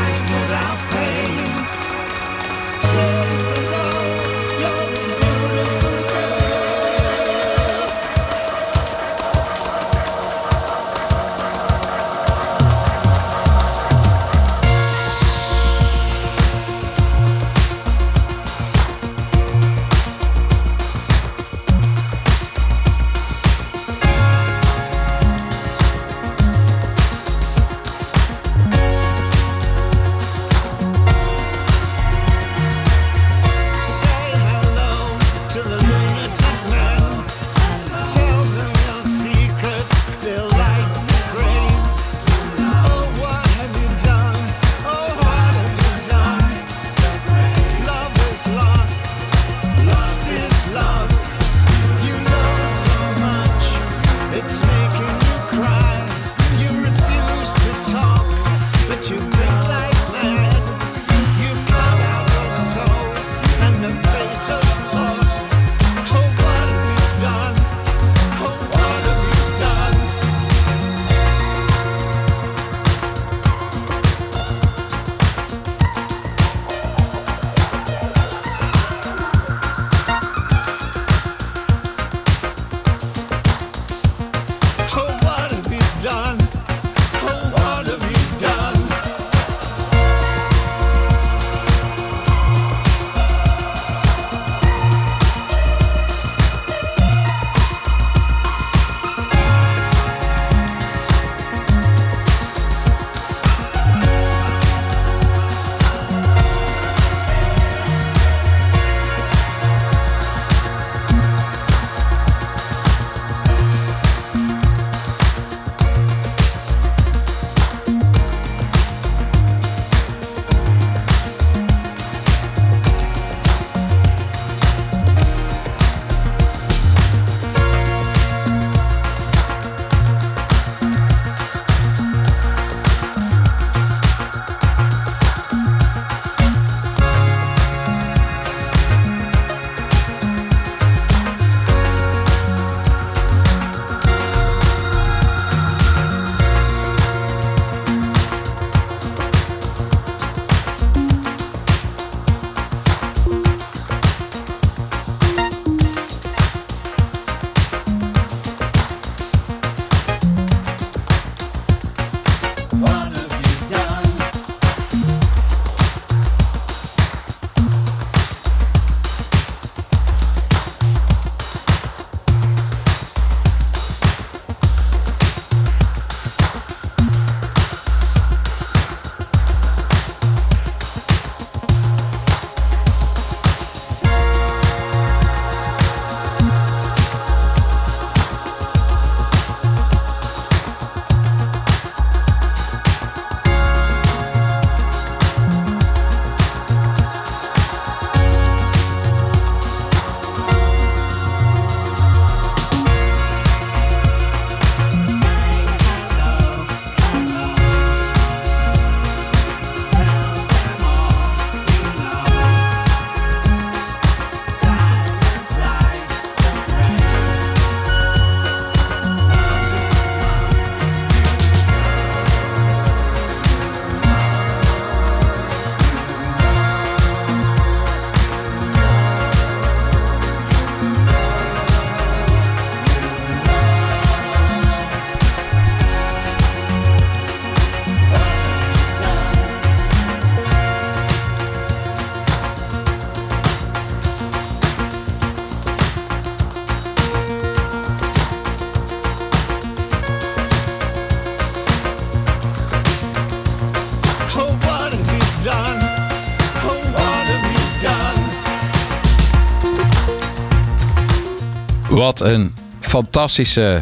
[262.10, 263.82] Wat een fantastische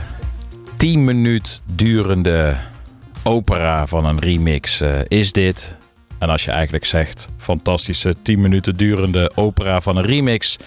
[0.78, 2.56] 10 minuut durende
[3.24, 5.76] opera van een remix eh, is dit.
[6.20, 10.58] En als je eigenlijk zegt fantastische 10 minuten durende opera van een remix,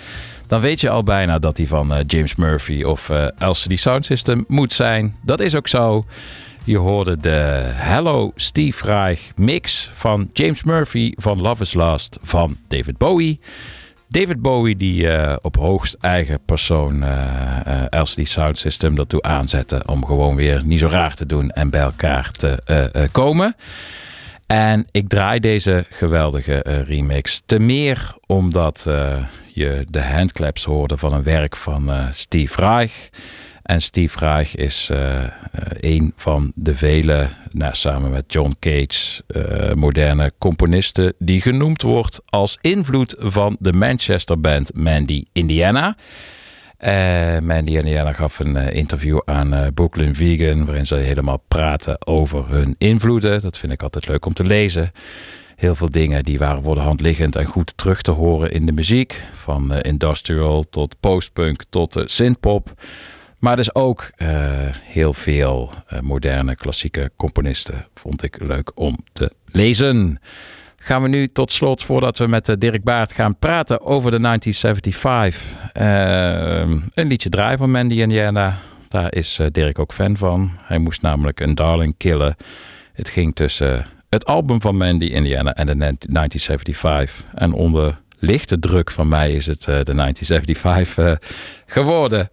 [0.46, 4.06] dan weet je al bijna dat die van eh, James Murphy of eh, LCD Sound
[4.06, 5.16] System moet zijn.
[5.22, 6.04] Dat is ook zo.
[6.64, 12.56] Je hoorde de Hello Steve Reich mix van James Murphy van Love is Last van
[12.68, 13.40] David Bowie.
[14.10, 19.82] David Bowie die eh, op hoogst eigen persoon eh, eh, LCD Sound System ertoe aanzette
[19.86, 23.56] om gewoon weer niet zo raar te doen en bij elkaar te komen.
[24.46, 28.82] En ik draai deze geweldige remix te meer omdat
[29.52, 33.10] je de handclaps hoorde van een werk van Steve Reich.
[33.70, 35.24] En Steve Reich is eh,
[35.80, 42.20] een van de vele, nou, samen met John Cage, eh, moderne componisten die genoemd wordt
[42.26, 45.96] als invloed van de Manchester band Mandy Indiana.
[46.76, 52.74] Eh, Mandy Indiana gaf een interview aan Brooklyn Vegan, waarin ze helemaal praten over hun
[52.78, 53.40] invloeden.
[53.42, 54.92] Dat vind ik altijd leuk om te lezen.
[55.56, 58.66] Heel veel dingen die waren voor de hand liggend en goed terug te horen in
[58.66, 59.22] de muziek.
[59.32, 62.74] Van industrial tot postpunk tot eh, synthpop.
[63.40, 64.28] Maar dus ook eh,
[64.82, 70.20] heel veel eh, moderne klassieke componisten vond ik leuk om te lezen.
[70.76, 74.20] Gaan we nu tot slot, voordat we met eh, Dirk Baart gaan praten over de
[74.20, 76.60] 1975, eh,
[76.94, 78.58] een liedje draaien van Mandy Indiana.
[78.88, 80.50] Daar is Dirk ook fan van.
[80.58, 82.36] Hij moest namelijk een darling killen.
[82.92, 87.24] Het ging tussen het album van Mandy Indiana en de 1975.
[87.34, 91.12] En onder lichte druk van mij is het de 1975 eh,
[91.66, 92.28] geworden.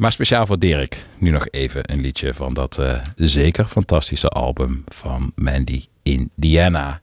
[0.00, 4.84] Maar speciaal voor Dirk, nu nog even een liedje van dat eh, zeker fantastische album
[4.88, 7.00] van Mandy Indiana.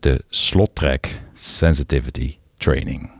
[0.00, 3.10] De slottrack Sensitivity Training.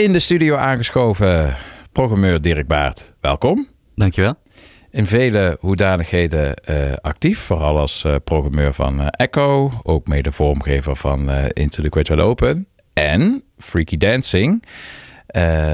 [0.00, 1.56] In de studio aangeschoven
[1.92, 3.12] programmeur Dirk Baart.
[3.20, 3.68] Welkom.
[3.94, 4.34] Dankjewel.
[4.90, 10.96] In vele hoedanigheden eh, actief, vooral als eh, programmeur van eh, Echo, ook mede vormgever
[10.96, 14.64] van Into the Open en Freaky Dancing.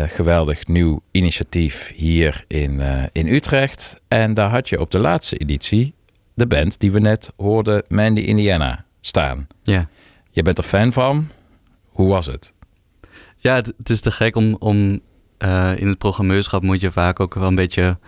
[0.07, 2.81] Geweldig nieuw initiatief hier in,
[3.13, 4.01] in Utrecht.
[4.09, 5.95] En daar had je op de laatste editie
[6.35, 9.47] de band die we net hoorden, Mandy Indiana, staan.
[9.63, 9.89] Ja.
[10.31, 11.29] Je bent er fan van.
[11.87, 12.55] Hoe was het?
[13.47, 15.01] Ja, het, het is te gek om, om
[15.39, 17.99] eh, in het programmeurschap moet je vaak ook wel een beetje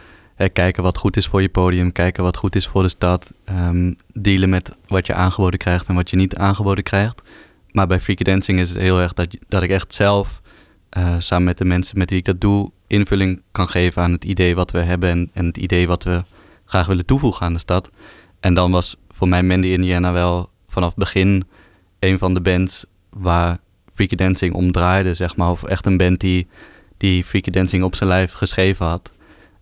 [0.53, 3.93] kijken wat goed is voor je podium, kijken wat goed is voor de stad, ehm,
[4.13, 7.23] dealen met wat je aangeboden krijgt en wat je niet aangeboden krijgt.
[7.71, 10.41] Maar bij Freaky Dancing is het heel erg dat, dat ik echt zelf,
[10.89, 14.25] eh, samen met de mensen met wie ik dat doe, invulling kan geven aan het
[14.25, 16.25] idee wat we hebben en, en het idee wat we
[16.65, 17.91] graag willen toevoegen aan de stad.
[18.41, 21.45] En dan was voor mij Mandy Indiana wel vanaf het begin
[21.99, 23.59] een van de bands waar
[23.99, 25.51] Freaky Dancing omdraaide, zeg maar.
[25.51, 26.47] Of echt een band die,
[26.97, 29.11] die Freaky Dancing op zijn lijf geschreven had.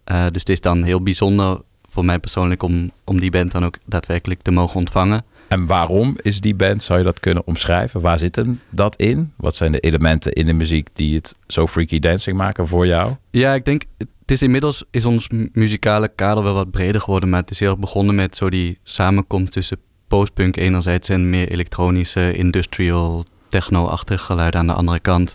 [0.05, 3.65] Eh, dus het is dan heel bijzonder voor mij persoonlijk om, om die band dan
[3.65, 5.25] ook daadwerkelijk te mogen ontvangen.
[5.49, 6.83] En waarom is die band?
[6.83, 8.01] Zou je dat kunnen omschrijven?
[8.01, 9.33] Waar zit hem dat in?
[9.37, 13.15] Wat zijn de elementen in de muziek die het zo freaky dancing maken voor jou?
[13.31, 17.29] Ja, ik denk, het is inmiddels is ons mu- muzikale kader wel wat breder geworden.
[17.31, 21.49] Maar het is heel erg begonnen met zo die samenkomst tussen postpunk enerzijds en meer
[21.51, 25.35] elektronische, industrial, techno-achtige geluiden aan de andere kant.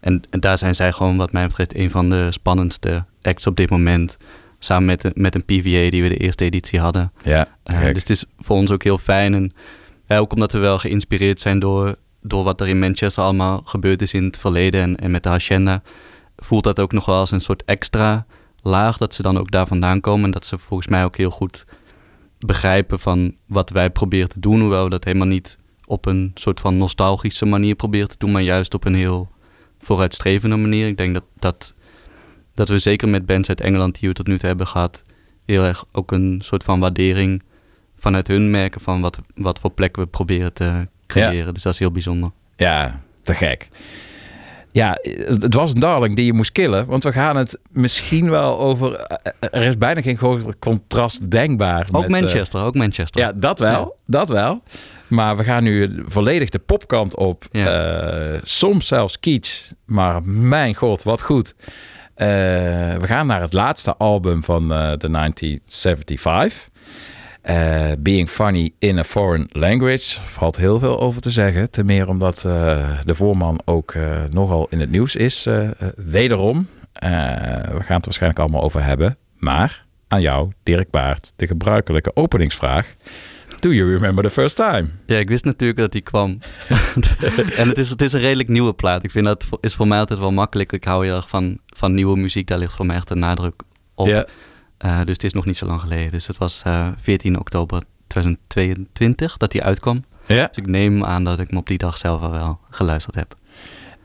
[0.00, 3.56] En, en daar zijn zij gewoon wat mij betreft een van de spannendste acts op
[3.56, 4.16] dit moment.
[4.58, 7.12] Samen met, een- met een PVA die we de eerste editie hadden.
[7.24, 9.34] Ja, Eh, dus het is voor ons ook heel fijn.
[9.34, 9.52] En
[10.06, 14.02] ja, ook omdat we wel geïnspireerd zijn door, door wat er in Manchester allemaal gebeurd
[14.02, 15.82] is in het verleden en, en met de Hacienda,
[16.36, 18.26] voelt dat ook nog wel als een soort extra
[18.62, 20.24] laag dat ze dan ook daar vandaan komen.
[20.24, 21.64] En dat ze volgens mij ook heel goed
[22.38, 24.60] begrijpen van wat wij proberen te doen.
[24.60, 28.42] Hoewel we dat helemaal niet op een soort van nostalgische manier proberen te doen, maar
[28.42, 29.30] juist op een heel
[29.80, 30.86] vooruitstrevende manier.
[30.86, 31.74] Ik denk dat, dat,
[32.54, 35.02] dat we zeker met bands uit Engeland die we tot nu toe hebben gehad,
[35.44, 37.42] heel erg ook een soort van waardering
[37.98, 41.54] vanuit hun merken van wat, wat voor plek we proberen te creëren.
[41.54, 42.30] Dus dat is heel bijzonder.
[42.56, 43.68] Ja, te gek.
[44.72, 46.86] Ja, het was een darling die je moest killen.
[46.86, 49.06] Want we gaan het misschien wel over...
[49.40, 51.88] Er is bijna geen groter contrast denkbaar.
[51.92, 53.20] Ook met, eh, Manchester, ook Manchester.
[53.20, 53.96] Ja, dat wel.
[54.06, 54.62] Dat wel.
[55.12, 57.44] Maar we gaan nu volledig de popkant op.
[57.50, 59.70] Eh, soms zelfs kitsch.
[59.84, 61.54] Maar mijn god, wat goed.
[62.14, 62.28] Eh,
[62.96, 66.68] we gaan naar het laatste album van eh, de 1975.
[67.42, 70.20] Eh, Being Funny in a Foreign Language.
[70.20, 71.70] Valt heel veel over te zeggen.
[71.70, 72.40] Ten meer omdat
[73.04, 73.94] de voorman ook
[74.30, 75.48] nogal in het nieuws is.
[75.96, 76.68] wederom.
[76.92, 79.16] We gaan het waarschijnlijk allemaal over hebben.
[79.38, 82.94] Maar aan jou, Dirk Baart, de gebruikelijke openingsvraag.
[83.62, 84.88] Do you remember the first time?
[85.06, 86.38] Ja, ik wist natuurlijk dat die kwam.
[87.60, 89.04] en het is, het is een redelijk nieuwe plaat.
[89.04, 90.72] Ik vind dat is voor mij altijd wel makkelijk.
[90.72, 92.46] Ik hou heel erg van, van nieuwe muziek.
[92.46, 93.62] Daar ligt voor mij echt een nadruk
[93.94, 94.06] op.
[94.06, 94.26] Ja.
[94.78, 96.10] Eh, dus het is nog niet zo lang geleden.
[96.10, 100.04] Dus het was eh 14 oktober 2022 dat die uitkwam.
[100.26, 103.36] Dus ik neem aan dat ik hem op die dag zelf al wel geluisterd heb.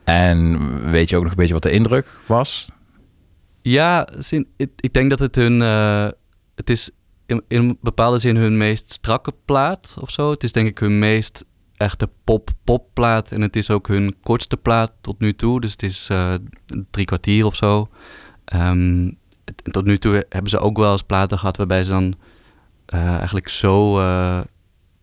[0.04, 0.60] En
[0.92, 2.68] weet je ook nog een beetje wat de indruk was?
[3.62, 4.08] Ja,
[4.80, 5.62] ik denk dat het hun.
[5.62, 6.08] eh,
[6.56, 6.92] het is
[7.28, 10.32] in, een bepaalde zin hun meest strakke plaat of zo.
[10.32, 11.45] Het is denk ik hun meest
[11.78, 13.32] echte pop-pop-plaat.
[13.32, 15.62] En het is ook hun kortste plaat tot nu toe.
[15.62, 16.34] Dus het is eh,
[16.91, 17.88] drie kwartier of zo.
[18.45, 19.12] Ehm,
[19.64, 22.16] tot nu toe hebben ze ook wel eens platen gehad waarbij ze dan
[22.86, 24.40] eh, eigenlijk zo eh,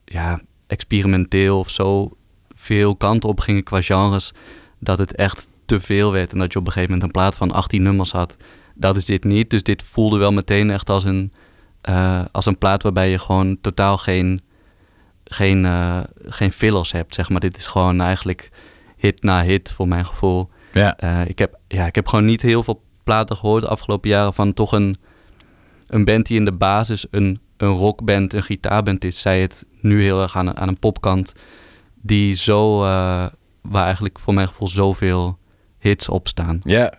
[0.05, 2.17] ja, experimenteel of zo
[2.55, 4.33] veel kanten op gingen qua genres.
[4.79, 6.33] Dat het echt te veel werd.
[6.33, 8.37] En dat je op een gegeven moment een plaat van 18 nummers had.
[8.75, 9.51] Dat is dit niet.
[9.51, 11.33] Dus dit voelde wel meteen echt als een,
[11.85, 14.41] eh, als een plaat waarbij je gewoon totaal geen,
[15.25, 17.15] geen, eh, geen fillers hebt.
[17.15, 17.41] Zeg maar.
[17.41, 18.51] Dit is gewoon eigenlijk
[18.97, 20.51] hit na hit voor mijn gevoel.
[20.73, 20.97] Ja.
[20.97, 24.35] Eh, ik, heb, ja, ik heb gewoon niet heel veel platen gehoord de afgelopen jaren
[24.35, 24.97] van toch een,
[25.87, 29.21] een band die in de basis een, een rockband, een gitaarband is.
[29.21, 31.33] Zij het nu heel erg aan, een- aan een popkant.
[31.95, 32.79] Die zo,
[33.63, 35.39] waar eigenlijk voor mijn gevoel zoveel
[35.79, 36.61] hits op staan.
[36.63, 36.95] Ja.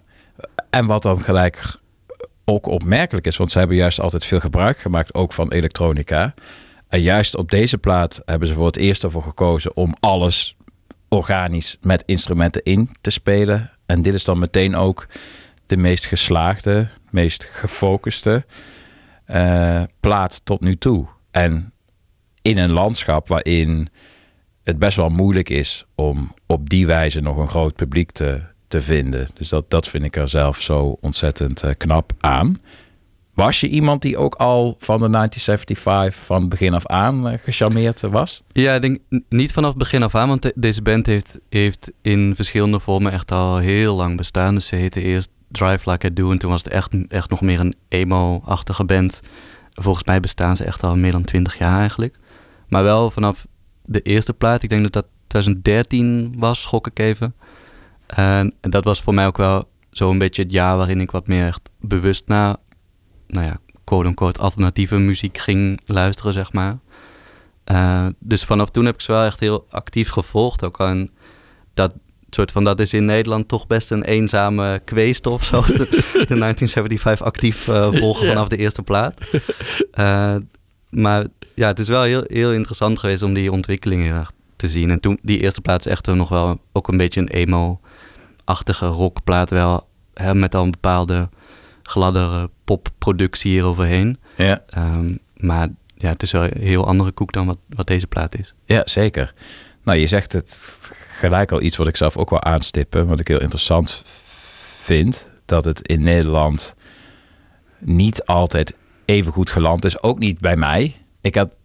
[0.69, 1.75] En wat dan gelijk
[2.45, 6.33] ook opmerkelijk is, want ze hebben juist altijd veel gebruik gemaakt, ook van elektronica.
[6.89, 10.55] En juist op deze plaat hebben ze voor het eerst ervoor gekozen om alles
[11.07, 13.71] organisch met instrumenten in te spelen.
[13.85, 15.07] En dit is dan meteen ook
[15.65, 18.45] de meest geslaagde, meest gefocuste
[19.25, 21.07] eh, plaat tot nu toe.
[21.31, 21.73] En
[22.41, 23.89] in een landschap waarin
[24.63, 28.81] het best wel moeilijk is om op die wijze nog een groot publiek te, te
[28.81, 29.27] vinden.
[29.33, 32.59] Dus dat, dat vind ik er zelf zo ontzettend eh, knap aan.
[33.33, 38.01] Was je iemand die ook al van de 1975 van begin af aan eh, gecharmeerd
[38.01, 38.43] was?
[38.51, 42.35] Ja, ik denk niet vanaf begin af aan, want de- deze band heeft, heeft in
[42.35, 44.55] verschillende vormen echt al heel lang bestaan.
[44.55, 47.41] Dus ze heette eerst Drive Like I Do en toen was het echt, echt nog
[47.41, 49.19] meer een emo-achtige band.
[49.71, 52.15] Volgens mij bestaan ze echt al meer dan 20 jaar eigenlijk.
[52.67, 53.45] Maar wel vanaf
[53.85, 57.33] de eerste plaat, ik denk dat dat 2013 was, schok ik even.
[58.07, 61.47] En dat was voor mij ook wel zo'n beetje het jaar waarin ik wat meer
[61.47, 62.55] echt bewust naar,
[63.27, 66.77] nou ja, quote-unquote alternatieve muziek ging luisteren, zeg maar.
[67.63, 70.63] Eh, dus vanaf toen heb ik ze wel echt heel actief gevolgd.
[70.63, 71.09] Ook aan
[71.73, 71.93] dat
[72.29, 75.61] soort van, dat is in Nederland toch best een eenzame kweest of zo.
[75.67, 78.31] De, de 1975 actief eh, volgen Ja.
[78.31, 79.13] vanaf de eerste plaat.
[79.91, 80.35] Eh,
[80.89, 84.69] maar ja, het is wel heel, heel interessant geweest om die ontwikkeling heel erg te
[84.69, 84.91] zien.
[84.91, 87.27] En toen, die eerste plaat is echt nog wel ook een beetje een
[88.45, 89.49] emo-achtige rockplaat.
[89.49, 91.29] Wel hè, met al een bepaalde
[91.83, 94.19] gladdere popproductie hieroverheen.
[94.37, 94.63] Ja.
[94.69, 98.37] Ehm, maar ja, het is wel een heel andere koek dan wat, wat deze plaat
[98.37, 98.53] is.
[98.65, 99.33] Ja, zeker.
[99.83, 100.59] Nou, je zegt het
[101.09, 104.03] gelijk al iets wat ik zelf ook wel aanstippen, wat ik heel interessant
[104.77, 106.75] vind, dat het in Nederland
[107.79, 110.01] niet altijd even goed geland is.
[110.01, 110.95] Ook niet bij mij.
[111.21, 111.57] Ik had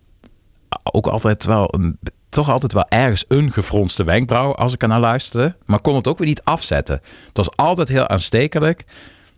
[0.83, 1.99] ook altijd wel een,
[2.31, 6.07] toch altijd wel ergens een gefronste wenkbrauw als ik er naar luisterde, maar kon het
[6.07, 7.01] ook weer niet afzetten.
[7.27, 8.85] Het was altijd heel aanstekelijk,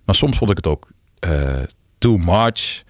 [0.04, 1.62] maar soms vond ik het ook eh,
[1.98, 2.82] too much,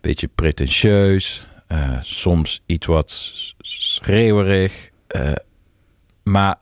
[0.00, 4.90] beetje pretentieus, eh, soms iets wat schreeuwerig.
[5.06, 5.32] eh,
[6.22, 6.56] maar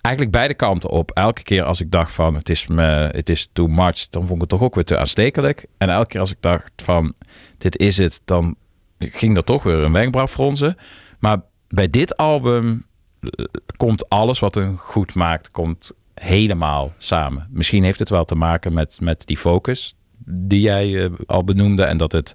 [0.00, 1.10] eigenlijk beide kanten op.
[1.10, 4.34] Elke keer als ik dacht van het is, me, het is too much, dan vond
[4.34, 5.66] ik het toch ook weer te aanstekelijk.
[5.78, 7.14] En elke keer als ik dacht van
[7.58, 8.56] dit is het, dan
[8.98, 10.76] ging er toch weer een wenkbrauw fronsen.
[11.18, 12.84] Maar bij dit album
[13.20, 13.44] eh,
[13.76, 17.46] komt alles wat hem goed maakt, komt helemaal samen.
[17.50, 19.94] Misschien heeft het wel te maken met, met die focus
[20.30, 21.82] die jij eh, al benoemde.
[21.82, 22.34] En dat het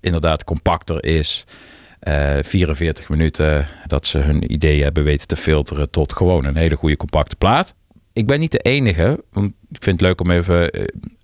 [0.00, 1.44] inderdaad compacter is.
[2.00, 6.76] Eh 44 minuten dat ze hun ideeën hebben weten te filteren tot gewoon een hele
[6.76, 7.74] goede compacte plaat.
[8.12, 10.78] Ik ben niet de enige, want ik vind het leuk om even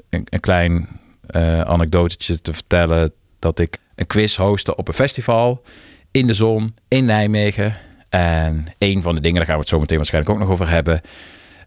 [0.08, 0.88] een, een klein
[1.26, 3.12] eh anekdotetje te vertellen.
[3.38, 5.62] Dat ik een quiz hostte op een festival
[6.10, 7.76] in de zon in Nijmegen.
[8.08, 10.68] En een van de dingen, daar gaan we het zo meteen waarschijnlijk ook nog over
[10.68, 11.00] hebben.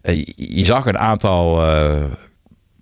[0.02, 2.02] Eh, je- zag een aantal eh,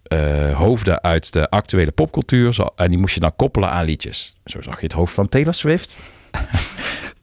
[0.03, 2.67] eh, hoofden uit de actuele popcultuur.
[2.77, 4.35] En die moest je dan koppelen aan liedjes.
[4.45, 5.97] Zo zag je het hoofd van Taylor Swift.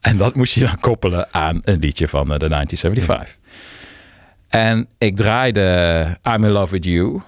[0.02, 3.38] en dat moest je dan koppelen aan een liedje van de 1975.
[4.48, 7.22] En ik draaide I'm in love with you.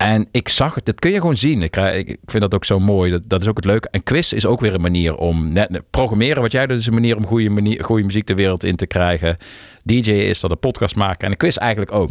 [0.00, 1.62] En ik zag het, dat kun je gewoon zien.
[1.62, 3.10] Ik, krijg- ik vind dat ook zo mooi.
[3.10, 3.88] Dat, dat is ook het leuke.
[3.90, 6.42] En quiz is ook weer een manier om net programmeren.
[6.42, 8.86] Wat jij doet is een manier om goede, manier, goede muziek de wereld in te
[8.86, 9.36] krijgen.
[9.82, 11.24] DJ is dat een podcast maken.
[11.24, 12.10] En een quiz eigenlijk ook.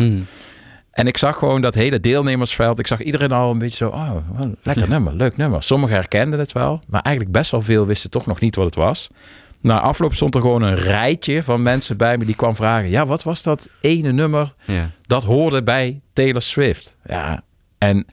[0.92, 2.80] En ik zag gewoon dat hele deelnemersveld.
[2.80, 3.88] Ik zag iedereen al een beetje zo.
[3.90, 4.16] Oh,
[4.64, 5.64] lekker nummer, leuk nummer.
[5.64, 6.82] Sommigen herkenden het wel.
[6.88, 9.08] Maar eigenlijk best wel veel wisten toch nog niet wat het was.
[9.62, 12.90] Na afloop stond er gewoon een rijtje van mensen bij me die kwam vragen.
[12.90, 14.90] Ja, wat was dat ene nummer Ja.
[15.02, 16.98] dat hoorde bij Taylor Swift.
[17.06, 17.42] Ja,
[17.80, 18.06] en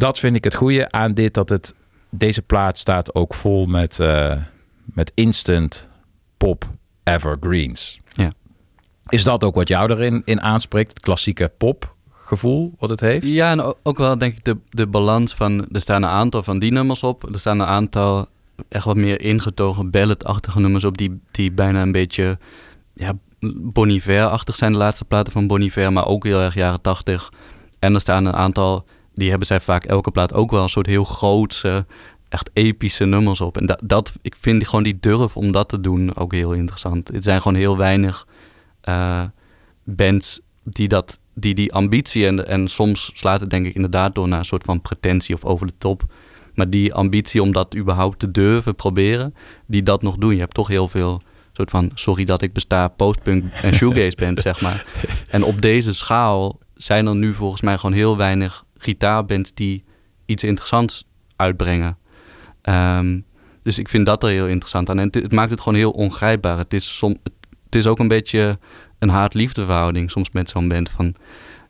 [0.00, 1.34] dat vind ik het goede aan dit.
[1.34, 1.74] Dat het,
[2.10, 4.36] deze plaat staat ook vol met, eh,
[4.84, 5.86] met instant
[6.36, 6.70] pop
[7.02, 8.00] evergreens.
[8.12, 8.32] Ja.
[9.08, 10.90] Is dat ook wat jou erin in aanspreekt?
[10.90, 13.26] Het klassieke popgevoel wat het heeft?
[13.26, 15.68] Ja, en ook wel denk ik de, de balans van...
[15.72, 17.32] Er staan een aantal van die nummers op.
[17.32, 18.28] Er staan een aantal
[18.68, 20.98] echt wat meer ingetogen balladachtige nummers op...
[20.98, 22.38] die, die bijna een beetje
[22.94, 23.12] ja,
[23.56, 25.92] Bon Iver-achtig zijn, de laatste platen van Bon Iver...
[25.92, 27.30] maar ook heel erg jaren tachtig.
[27.80, 28.84] En er staan een aantal...
[29.14, 31.86] Die hebben zij vaak elke plaat ook wel een soort heel grootse...
[32.28, 33.56] Echt epische nummers op.
[33.56, 37.08] En dat, dat, ik vind gewoon die durf om dat te doen ook heel interessant.
[37.08, 38.26] Het zijn gewoon heel weinig
[38.80, 39.22] eh,
[39.84, 44.28] bands die, dat, die die ambitie en, en soms slaat het denk ik inderdaad door
[44.28, 46.02] naar een soort van pretentie of over de top.
[46.54, 49.34] Maar die ambitie om dat überhaupt te durven proberen,
[49.66, 50.34] die dat nog doen.
[50.34, 51.20] Je hebt toch heel veel
[51.52, 54.86] soort van, sorry dat ik besta, postpunk en shoegaze band, zeg maar.
[55.30, 59.84] En op deze schaal zijn er nu volgens mij gewoon heel weinig gitaarbands die
[60.26, 61.98] iets interessants uitbrengen.
[62.62, 63.20] Ehm,
[63.62, 64.98] dus ik vind dat er heel interessant aan.
[64.98, 66.58] En het, maakt het gewoon heel ongrijpbaar.
[66.58, 67.16] Het is, som,
[67.64, 68.58] het, is ook een beetje
[68.98, 70.90] een haat-liefde soms met zo'n band.
[70.90, 71.14] Van,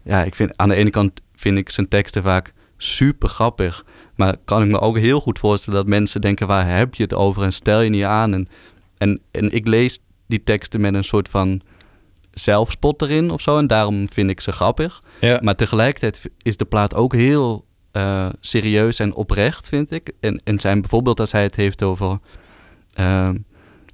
[0.05, 3.85] ja, ik vind, aan de ene kant vind ik zijn teksten vaak super grappig.
[4.15, 6.47] Maar kan ik me ook heel goed voorstellen dat mensen denken...
[6.47, 8.35] waar heb je het over en stel je niet aan.
[8.35, 8.49] En,
[8.99, 11.63] en, en ik lees die teksten met een soort van
[12.31, 13.59] zelfspot erin of zo.
[13.59, 15.03] En daarom vind ik ze grappig.
[15.21, 15.41] Ja.
[15.43, 20.13] Maar tegelijkertijd is de plaat ook heel eh, serieus en oprecht, vind ik.
[20.21, 22.19] En, en zijn bijvoorbeeld als hij het heeft over
[22.93, 23.37] ehm,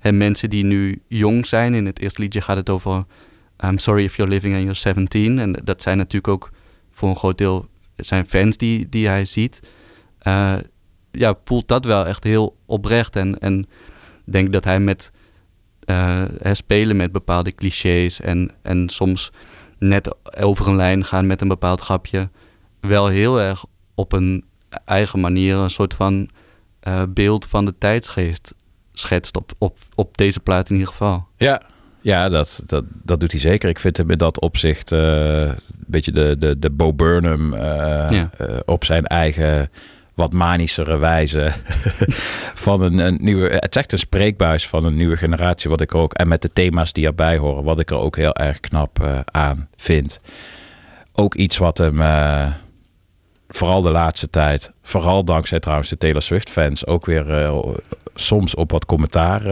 [0.01, 1.75] hè, mensen die nu jong zijn.
[1.75, 3.05] In het eerste liedje gaat het over
[3.65, 5.39] I'm sorry if you're living and you're 17.
[5.39, 6.51] En dat zijn natuurlijk ook
[6.91, 9.61] voor een groot deel zijn fans die, die hij ziet.
[10.19, 10.57] Eh,
[11.11, 13.17] ja, voelt dat wel echt heel oprecht.
[13.17, 13.67] En, en
[14.25, 15.11] denk dat hij met
[15.93, 19.33] hè, spelen met bepaalde clichés en, en soms
[19.79, 22.29] net over een lijn gaan met een bepaald grapje,
[22.81, 23.65] wel heel erg
[23.95, 24.45] op een
[24.85, 26.29] eigen manier een soort van
[26.81, 28.55] eh, beeld van de tijdsgeest
[28.93, 31.27] schetst op, op, op deze plaat in ieder geval.
[31.37, 31.63] Ja,
[32.01, 33.69] ja dat, dat, dat doet hij zeker.
[33.69, 35.55] Ik vind hem in dat opzicht eh, een
[35.87, 38.31] beetje de, de, de Bo Burnham Ja.
[38.65, 39.71] op zijn eigen
[40.17, 41.53] wat manischere wijze
[42.67, 43.49] van een, een nieuwe...
[43.49, 46.15] Het is echt een spreekbuis van een nieuwe generatie, wat ik ook...
[46.15, 49.19] En met de thema's die erbij horen, wat ik er ook heel erg knap eh,
[49.25, 50.21] aan vind.
[51.13, 52.01] Ook iets wat hem...
[52.01, 52.53] eh,
[53.49, 57.59] vooral de laatste tijd, vooral dankzij trouwens de Taylor Swift fans, ook weer eh,
[58.15, 59.43] soms op wat commentaar,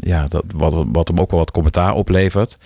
[0.00, 2.58] ja, dat, wat, wat hem ook wel wat commentaar oplevert.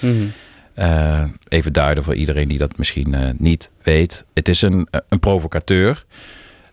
[0.75, 4.25] Eh, even duiden voor iedereen die dat misschien eh, niet weet.
[4.35, 6.05] Het is een, een provocateur.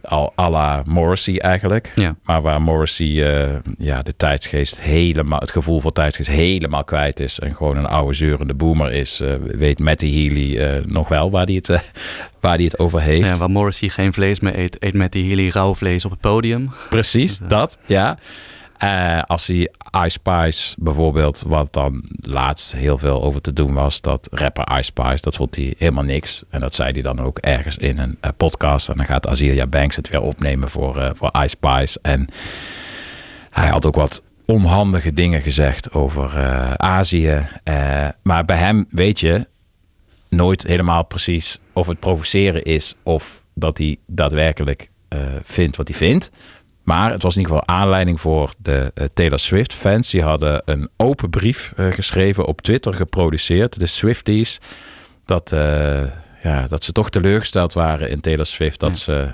[0.02, 1.92] Al à la Morrissey eigenlijk.
[1.96, 2.16] Ja.
[2.24, 7.40] Maar waar Morrissey eh, ja, de tijdsgeest helemaal, het gevoel voor tijdsgeest helemaal kwijt is.
[7.40, 9.20] En gewoon een oude zeurende boomer is.
[9.20, 11.80] eh, weet Matty Healy eh, nog wel waar hij het, eh,
[12.40, 13.28] waar die het over heeft.
[13.28, 16.72] Ja, waar Morrissey geen vlees meer eet, eet die Healy rauw vlees op het podium.
[16.90, 18.18] Precies, dat, ja.
[18.82, 24.02] Eh, als hij Ice Spice bijvoorbeeld, wat dan laatst heel veel over te doen was,
[24.02, 26.44] dat rapper Ice Spice, dat vond hij helemaal niks.
[26.50, 28.90] En dat zei hij dan ook ergens in een eh, podcast.
[28.90, 32.00] En dan gaat Azealia Banks het weer opnemen voor, eh, voor Ice Spice.
[32.02, 32.28] En
[33.50, 36.38] hij had ook wat onhandige dingen gezegd over
[36.78, 37.48] Azië.
[38.22, 39.48] Maar bij hem weet je
[40.30, 44.90] nooit helemaal precies of het provoceren is of dat hij daadwerkelijk
[45.44, 46.32] vindt wat hij vindt.
[46.84, 50.10] Maar het was in ieder geval aanleiding voor de eh, Taylor Swift fans.
[50.10, 53.80] Die hadden een open brief eh, geschreven op Twitter geproduceerd.
[53.80, 54.60] De Swifties.
[55.26, 56.04] Dat, eh,
[56.44, 58.80] ja, dat ze toch teleurgesteld waren in Taylor Swift.
[58.80, 59.32] Dat ze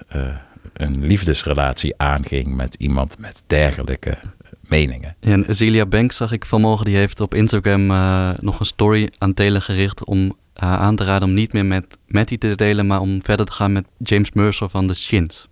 [0.73, 4.17] een liefdesrelatie aanging met iemand met dergelijke
[4.61, 5.15] meningen.
[5.19, 7.85] En Azealia Banks zag ik vanmorgen, die heeft op Instagram
[8.39, 11.97] nog een story aan Taylor gericht om haar aan te raden om niet meer met
[12.07, 15.47] Matty te delen, maar om verder te gaan met James Mercer van de Shins.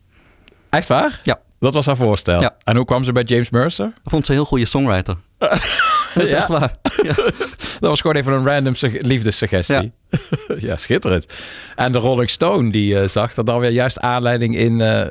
[0.70, 1.20] Echt waar?
[1.24, 1.40] Ja.
[1.60, 2.42] Dat was haar voorstel.
[2.42, 2.56] Ja.
[2.64, 3.86] En hoe kwam ze bij James Mercer?
[4.04, 5.16] Ik vond ze een heel goede songwriter.
[6.14, 6.38] Dat is Ja?
[6.38, 6.76] echt waar.
[7.04, 7.14] Ja.
[7.80, 9.92] Dat was gewoon even een random sug- liefdessuggestie.
[10.58, 10.78] Ja.
[10.86, 11.26] schitterend.
[11.76, 15.02] En de Rolling Stone die eh, zag er dan weer juist aanleiding in eh,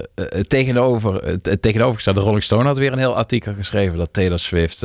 [0.48, 2.18] tegenover, het, tegenovergestelde.
[2.20, 4.82] De Rolling Stone had weer een heel artikel geschreven dat Taylor Swift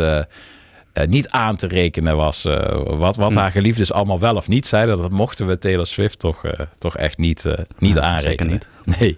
[1.06, 2.44] niet aan te rekenen was.
[2.86, 3.38] wat wat Hm.
[3.38, 6.42] haar geliefdes allemaal wel of niet zeiden, dat mochten we Taylor Swift toch,
[6.80, 7.46] toch echt niet,
[7.78, 8.52] niet aanrekenen.
[8.86, 9.18] zeker Nee.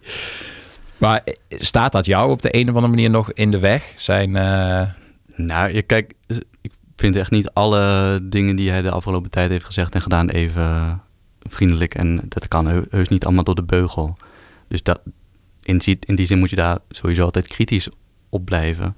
[1.01, 3.93] Maar eh, staat dat jou op de een of andere manier nog in de weg?
[3.97, 4.89] Zijn, eh,
[5.35, 6.13] Nou, je, kijk,
[6.61, 10.29] ik vind echt niet alle dingen die hij de afgelopen tijd heeft gezegd en gedaan
[10.29, 11.01] even
[11.39, 11.95] vriendelijk.
[11.95, 14.17] En dat kan heu- heus niet allemaal door de beugel.
[14.67, 14.99] Dus dat,
[15.61, 17.89] in, die, in die zin moet je daar sowieso altijd kritisch
[18.29, 18.95] op blijven.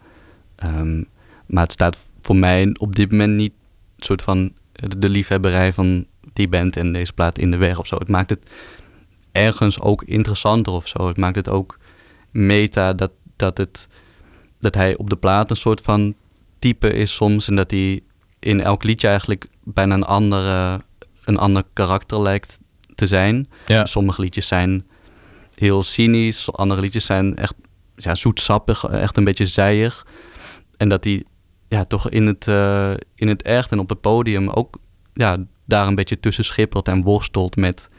[0.56, 1.04] Ehm,
[1.46, 3.54] maar het staat voor mij op dit moment niet
[3.98, 7.88] soort van de, de liefhebberij van die band en deze plaat in de weg of
[7.88, 7.98] zo.
[7.98, 8.50] Het maakt het
[9.32, 11.08] ergens ook interessanter of zo.
[11.08, 11.78] Het maakt het ook
[12.34, 13.88] meta dat, dat, het,
[14.60, 16.16] dat hij op de plaat een soort van
[16.60, 17.48] type is soms.
[17.48, 18.02] En dat hij
[18.40, 20.82] in elk liedje eigenlijk bijna een, andere,
[21.26, 22.60] een ander karakter lijkt
[22.96, 23.50] te zijn.
[23.66, 23.86] Ja.
[23.86, 24.86] Sommige liedjes zijn
[25.56, 27.54] heel cynisch, andere liedjes zijn echt
[27.96, 30.06] ja, zoetsappig, echt een beetje zijig.
[30.78, 31.26] En dat hij
[31.68, 34.78] ja, toch in het, eh, in het echt en op het podium ook
[35.14, 37.90] ja, daar een beetje tussen schippert en worstelt met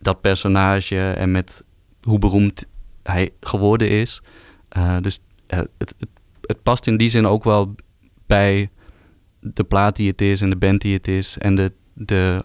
[0.00, 1.64] dat personage en met
[2.02, 2.64] hoe beroemd
[3.08, 4.22] hij geworden is.
[4.68, 6.08] Eh, dus eh, het, het,
[6.40, 7.74] het past in die zin ook wel
[8.26, 8.70] bij
[9.40, 12.44] de plaat die het is en de band die het is en de, de,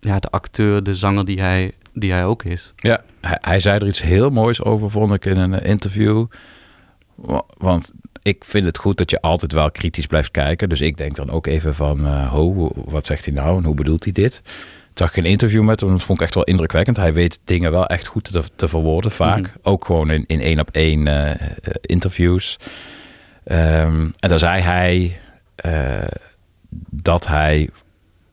[0.00, 2.72] ja, de acteur, de zanger die hij, die hij ook is.
[2.76, 6.26] Ja, hij, hij zei er iets heel moois over, vond ik in een interview.
[7.14, 10.68] Wa- Want ik vind het goed dat je altijd wel kritisch blijft kijken.
[10.68, 14.04] Dus ik denk dan ook even van, ho, wat zegt hij nou en hoe bedoelt
[14.04, 14.42] hij dit?
[14.94, 16.96] Zag ik een interview met hem, dat vond ik echt wel indrukwekkend.
[16.96, 19.40] Hij weet dingen wel echt goed te, te verwoorden vaak.
[19.40, 19.56] Mhm.
[19.62, 21.38] Ook gewoon in, in één op één eh, eh,
[21.80, 22.58] interviews.
[23.44, 25.20] Ehm, en daar zei hij
[25.54, 26.06] eh,
[26.90, 27.70] dat hij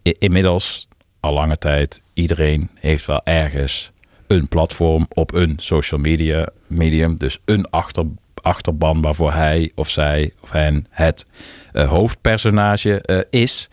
[0.02, 0.88] inmiddels
[1.20, 3.92] al lange tijd, iedereen heeft wel ergens
[4.28, 7.18] een platform op een social media medium.
[7.18, 11.26] Dus een achter, achterban waarvoor hij of zij of hen het
[11.72, 13.70] hoofdpersonage is.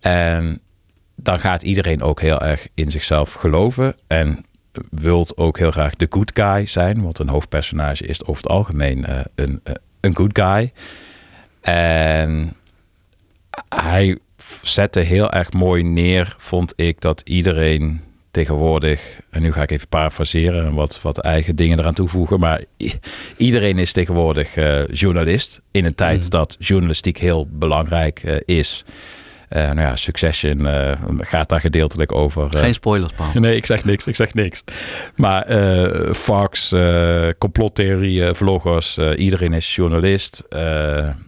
[0.00, 0.60] En
[1.16, 3.96] dan gaat iedereen ook heel erg in zichzelf geloven.
[4.06, 4.44] En
[4.90, 7.02] wilt ook heel graag de good guy zijn.
[7.02, 10.72] Want een hoofdpersonage is over het algemeen eh, een, eh, een good guy.
[11.60, 12.52] En
[13.68, 14.18] hij
[14.62, 19.88] zette heel erg mooi neer, vond ik, dat iedereen tegenwoordig, en nu ga ik even
[19.88, 22.64] parafraseren en wat, wat eigen dingen eraan toevoegen, maar
[23.36, 26.30] iedereen is tegenwoordig eh, journalist in een tijd Mm.
[26.30, 28.84] dat journalistiek heel belangrijk is.
[29.52, 32.54] Eh, nou ja, Succession eh, gaat daar gedeeltelijk over.
[32.54, 33.30] eh, Geen spoilers, Paul.
[33.34, 34.62] Nee, ik zeg niks, ik zeg niks.
[35.16, 35.46] Maar
[36.14, 36.74] Fox,
[37.38, 40.44] complottheorie, eh, vloggers, iedereen is journalist.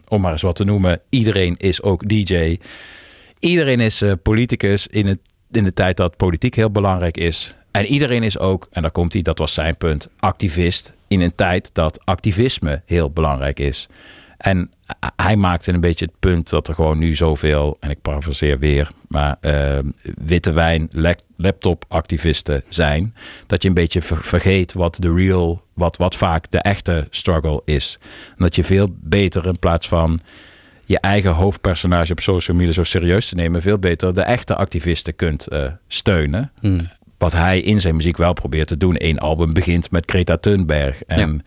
[0.09, 1.01] om maar eens wat te noemen.
[1.09, 2.59] Iedereen is ook DJ.
[3.39, 5.19] Iedereen is politicus in, het,
[5.51, 7.55] in de tijd dat politiek heel belangrijk is.
[7.71, 11.35] En iedereen is ook, en daar komt hij, dat was zijn punt, activist in een
[11.35, 13.89] tijd dat activisme heel belangrijk is.
[14.37, 14.71] En
[15.25, 18.91] hij maakte een beetje het punt dat er gewoon nu zoveel, en ik parafraseer weer,
[19.09, 19.79] maar eh,
[20.25, 23.15] witte wijn, lap- laptop-activisten zijn.
[23.47, 27.63] Dat je een beetje ver- vergeet wat de real, wat, wat vaak de echte struggle
[27.65, 27.99] is.
[28.29, 30.21] En dat je veel beter in plaats van
[30.85, 35.17] je eigen hoofdpersonage op social media zo serieus te nemen, veel beter de echte activisten
[35.17, 36.53] kunt eh, steunen.
[36.61, 36.89] Hmm.
[37.19, 38.95] wat hij in zijn muziek wel probeert te doen.
[38.99, 41.45] Eén album begint met Greta Thunberg en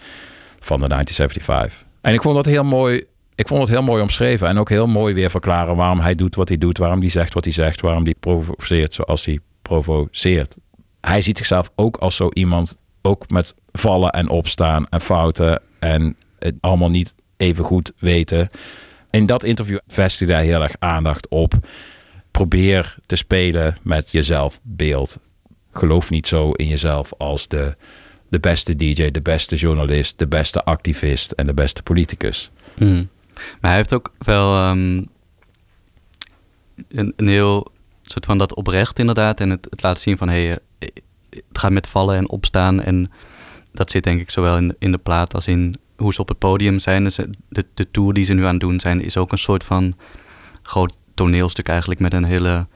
[0.60, 1.86] van de 1975.
[2.02, 3.04] En ik vond dat heel mooi.
[3.38, 6.36] Ik vond het heel mooi omschreven en ook heel mooi weer verklaren waarom hij doet
[6.36, 10.56] wat hij doet, waarom hij zegt wat hij zegt, waarom hij provoceert zoals hij provoceert.
[11.02, 16.18] Hij ziet zichzelf ook als zo iemand, ook met vallen en opstaan en fouten en
[16.40, 18.50] het allemaal niet even goed weten.
[19.10, 21.54] In dat interview vestigde hij heel erg aandacht op.
[22.32, 25.18] Probeer te spelen met je zelfbeeld.
[25.72, 27.76] Geloof niet zo in jezelf als de,
[28.30, 32.52] de beste DJ, de beste journalist, de beste activist en de beste politicus.
[32.78, 33.08] Mm.
[33.62, 35.04] Maar hij heeft ook wel ehm,
[36.88, 39.40] een, een heel soort van dat oprecht inderdaad.
[39.40, 40.90] En het, het laten zien van hey, eh,
[41.30, 42.82] het gaat met vallen en opstaan.
[42.82, 43.12] En
[43.72, 46.38] dat zit denk ik zowel in, in de plaat als in hoe ze op het
[46.38, 47.04] podium zijn.
[47.04, 47.16] Dus
[47.50, 49.96] de, de tour die ze nu aan het doen zijn, is ook een soort van
[50.62, 52.68] groot toneelstuk eigenlijk met een hele,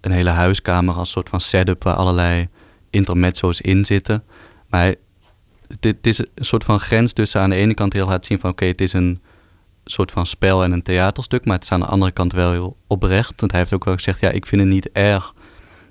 [0.00, 2.48] een hele huiskamer als soort van setup waar allerlei
[2.90, 4.22] intermezzo's in zitten.
[4.68, 4.94] Maar
[5.66, 8.40] het, het is een soort van grens tussen aan de ene kant heel laten zien
[8.40, 9.20] van oké, het is een
[9.84, 12.76] soort van spel en een theaterstuk, maar het is aan de andere kant wel heel
[12.86, 13.40] oprecht.
[13.40, 15.34] Want hij heeft ook wel gezegd, ja, ik vind het niet erg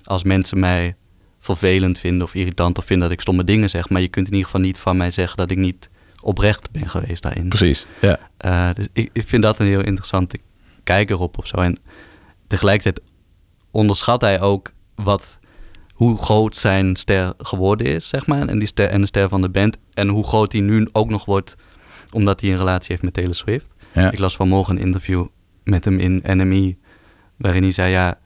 [0.04, 0.94] als mensen mij
[1.40, 4.32] vervelend vinden of irritant of vinden dat ik stomme dingen zeg, maar je kunt in
[4.32, 5.90] ieder geval niet van mij zeggen dat ik niet
[6.20, 7.48] oprecht ben geweest daarin.
[7.48, 8.18] Precies, ja.
[8.36, 10.38] Eh, dus ik, ik vind dat een heel interessante
[10.84, 11.56] kijk erop of zo.
[11.56, 11.78] En
[12.46, 13.06] tegelijkertijd
[13.70, 15.38] onderschat hij ook wat,
[15.92, 18.48] hoe groot zijn ster geworden is, zeg maar.
[18.48, 19.76] En, die ster, en de ster van de band.
[19.94, 21.54] En hoe groot hij nu ook nog wordt,
[22.12, 23.66] omdat hij een relatie heeft met Taylor Swift.
[23.92, 24.10] Ja.
[24.10, 25.26] Ik las vanmorgen een interview
[25.64, 26.76] met hem in NME,
[27.36, 28.18] waarin hij zei, ja,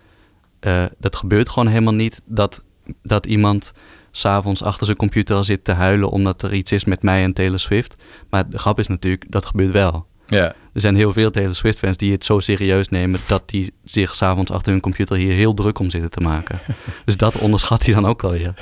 [0.60, 2.64] eh, dat gebeurt gewoon helemaal niet dat,
[3.02, 3.72] dat iemand
[4.10, 7.58] s'avonds achter zijn computer zit te huilen omdat er iets is met mij en Taylor
[7.58, 7.96] Swift.
[8.30, 10.06] Maar de grap is natuurlijk, dat gebeurt wel.
[10.26, 10.54] Ja.
[10.72, 14.14] Er zijn heel veel Taylor Swift fans die het zo serieus nemen dat die zich
[14.14, 16.58] s'avonds achter hun computer hier heel druk om zitten te maken.
[17.04, 18.54] dus dat onderschat hij dan ook wel weer.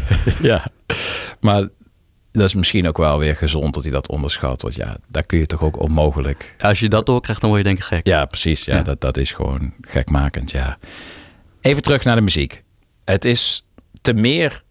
[0.42, 0.66] ja,
[1.40, 1.68] maar
[2.38, 4.62] dat is misschien ook wel weer gezond dat hij dat onderschat.
[4.62, 6.56] Want ja, daar kun je toch ook onmogelijk...
[6.60, 8.06] Als je dat doorkrijgt, dan word je denk ik gek.
[8.06, 8.64] Ja, precies.
[8.64, 8.82] Ja, Ja.
[8.82, 10.78] Dat, dat is gewoon gekmakend, ja.
[11.60, 12.62] Even terug naar de muziek.
[13.04, 13.66] Het is
[14.02, 14.62] te meer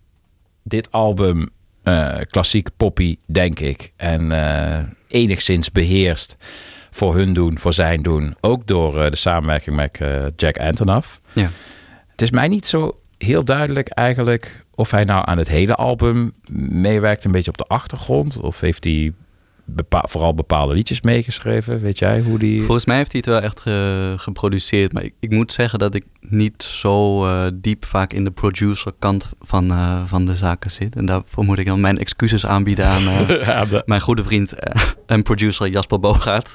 [0.63, 1.49] dit album
[1.83, 3.93] eh, klassiek poppy, denk ik.
[3.95, 6.37] En eh, enigszins beheerst
[6.91, 8.35] voor hun doen, voor zijn doen.
[8.41, 9.99] Ook door eh, de samenwerking met
[10.35, 11.21] Jack Antonoff.
[11.33, 11.49] Ja.
[12.07, 16.31] Het is mij niet zo heel duidelijk eigenlijk of hij nou aan het hele album
[16.71, 18.37] meewerkt, een beetje op de achtergrond.
[18.39, 19.13] Of heeft hij
[19.65, 21.79] bepa- vooral bepaalde liedjes meegeschreven?
[21.81, 22.61] Weet jij hoe die...
[22.63, 24.93] Volgens mij heeft hij het wel echt ge- geproduceerd.
[24.93, 29.29] Maar ik, ik moet zeggen dat ik niet zo eh, diep vaak in de producerkant
[29.41, 30.95] van, eh, van de zaken zit.
[30.95, 34.55] En daarvoor moet ik dan mijn excuses aanbieden aan eh, Ja, de- mijn goede vriend
[35.05, 36.53] en producer Jasper Bogaert.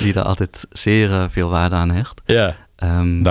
[0.00, 2.20] die daar altijd zeer veel waarde aan hecht.
[2.26, 2.56] ja.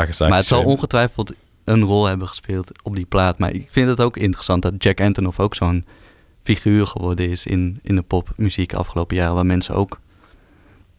[0.09, 1.33] Is maar het zal ongetwijfeld
[1.63, 3.37] een rol hebben gespeeld op die plaat.
[3.39, 5.85] Maar ik vind het ook interessant dat Jack Antonoff ook zo'n
[6.43, 9.35] figuur geworden is in, in de popmuziek afgelopen jaren.
[9.35, 9.99] Waar mensen ook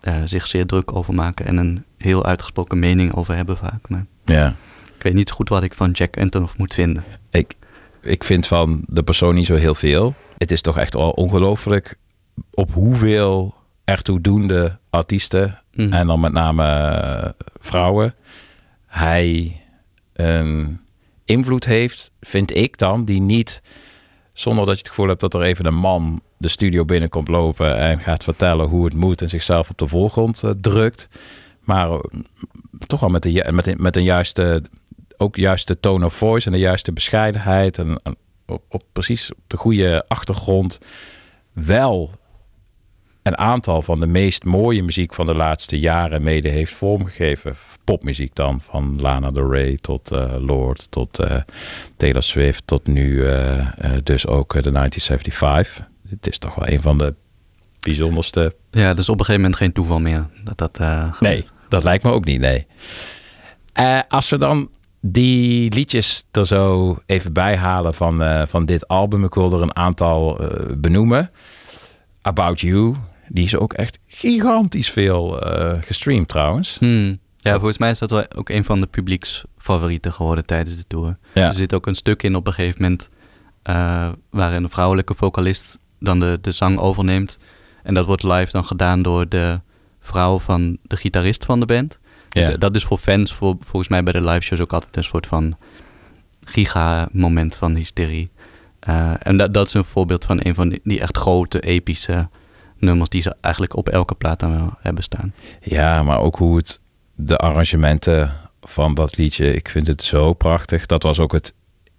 [0.00, 3.88] eh, zich zeer druk over maken en een heel uitgesproken mening over hebben vaak.
[3.88, 4.56] Maar ja.
[4.96, 7.04] ik weet niet goed wat ik van Jack Antonoff moet vinden.
[7.30, 7.54] Ik,
[8.00, 10.14] ik vind van de persoon niet zo heel veel.
[10.38, 11.98] Het is toch echt al ongelooflijk
[12.50, 13.54] op hoeveel
[13.84, 15.92] ertoe doende artiesten, Mhm.
[15.92, 17.30] en dan met name eh,
[17.60, 18.14] vrouwen,
[18.86, 19.60] hij
[20.14, 20.80] een
[21.24, 23.62] invloed heeft, vind ik dan, die niet,
[24.32, 27.76] zonder dat je het gevoel hebt dat er even een man de studio binnenkomt lopen
[27.78, 31.08] en gaat vertellen hoe het moet en zichzelf op de voorgrond eh, drukt.
[31.60, 31.98] Maar eh,
[32.86, 34.62] toch wel met, de, met, een- met een juiste,
[35.16, 37.78] ook juiste tone of voice en de juiste bescheidenheid.
[37.78, 38.00] En,
[38.46, 40.78] op precies op de goede achtergrond
[41.52, 42.10] wel
[43.24, 47.54] een aantal van de meest mooie muziek van de laatste jaren mede heeft vormgegeven.
[47.84, 51.40] Popmuziek dan, van Lana Del Rey tot eh, Lord, tot eh,
[51.96, 53.66] Taylor Swift, tot nu eh,
[54.02, 55.86] dus ook de 1975.
[56.08, 57.14] Het is toch wel een van de
[57.80, 60.78] bijzonderste Ja, dus op een gegeven moment geen toeval meer dat dat.
[61.20, 62.66] Nee, dat lijkt me ook niet, nee.
[64.08, 64.68] Als we dan
[65.00, 69.24] die liedjes er zo even bij halen van, van dit album.
[69.24, 70.40] Ik wil er een aantal
[70.76, 71.30] benoemen.
[72.22, 72.94] About You,
[73.28, 76.76] die is ook echt gigantisch veel eh, gestreamd trouwens.
[76.78, 77.18] Hmm.
[77.36, 81.16] Ja, volgens mij is dat wel ook een van de publieksfavorieten geworden tijdens de tour.
[81.34, 81.48] Ja.
[81.48, 83.10] Er zit ook een stuk in op een gegeven moment
[83.62, 87.38] eh, waarin een vrouwelijke vocalist dan de, de zang overneemt.
[87.82, 89.60] En dat wordt live dan gedaan door de
[90.00, 91.98] vrouw van de gitarist van de band.
[92.28, 92.56] Ja.
[92.56, 95.26] dat is voor fans voor, volgens mij bij de live shows ook altijd een soort
[95.26, 95.56] van
[96.44, 98.30] giga-moment van hysterie.
[98.78, 102.28] Eh, en dat, dat is een voorbeeld van een van die, die echt grote, epische
[102.78, 105.34] nummers die ze eigenlijk op elke plaat dan wel hebben staan.
[105.60, 106.80] Ja, maar ook hoe het,
[107.14, 110.86] de arrangementen van dat liedje, ik vind het zo prachtig.
[110.86, 111.54] Dat was ook het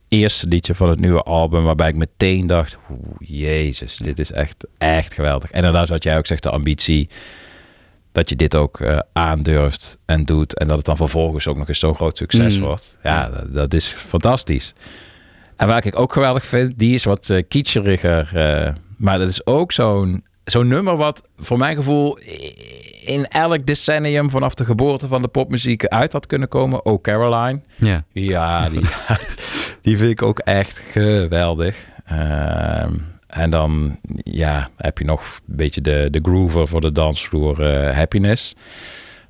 [0.08, 4.68] eerste liedje van het nieuwe album, waarbij ik meteen dacht, oeh, jezus, dit is echt,
[4.78, 5.52] echt geweldig.
[5.52, 7.10] En inderdaad, wat jij ook zegt, de ambitie
[8.12, 11.68] dat je dit ook eh, aandurft en doet en dat het dan vervolgens ook nog
[11.68, 12.62] eens zo'n groot succes Mm.
[12.64, 12.98] wordt.
[13.04, 14.74] Ja, dat, dat is fantastisch.
[15.56, 19.46] En waar ik ook geweldig vind, die is wat uh, kitscheriger, eh, maar dat is
[19.46, 22.18] ook zo'n zo'n nummer wat voor mijn gevoel
[23.06, 26.86] in elk decennium vanaf de geboorte van de popmuziek uit had kunnen komen.
[26.86, 27.62] Oh Caroline.
[27.76, 28.04] Ja.
[28.12, 28.82] Ja, die,
[29.82, 31.88] die vind ik ook echt geweldig.
[32.06, 32.94] Ehm,
[33.28, 37.96] en dan ja, heb je nog een beetje de, de groover voor de dansvloer eh,
[37.96, 38.56] Happiness.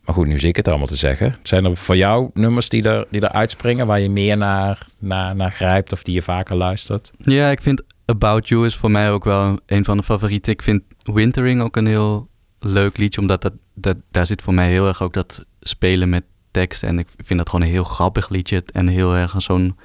[0.06, 1.36] Maar goed, nu zie ik het allemaal te zeggen.
[1.44, 5.36] Zijn er voor jou nummers die er, die er uitspringen waar je meer naar, naar,
[5.36, 7.12] naar grijpt of die je vaker luistert?
[7.18, 10.52] Ja, ik vind About You is voor mij ook wel een van de favorieten.
[10.52, 10.82] Ik vind
[11.14, 12.30] Wintering ook een heel
[12.60, 16.24] leuk liedje, omdat dat, dat, daar zit voor mij heel erg ook dat spelen met
[16.52, 16.84] tekst.
[16.84, 19.76] En ik vind dat gewoon een heel grappig liedje en heel erg zo'n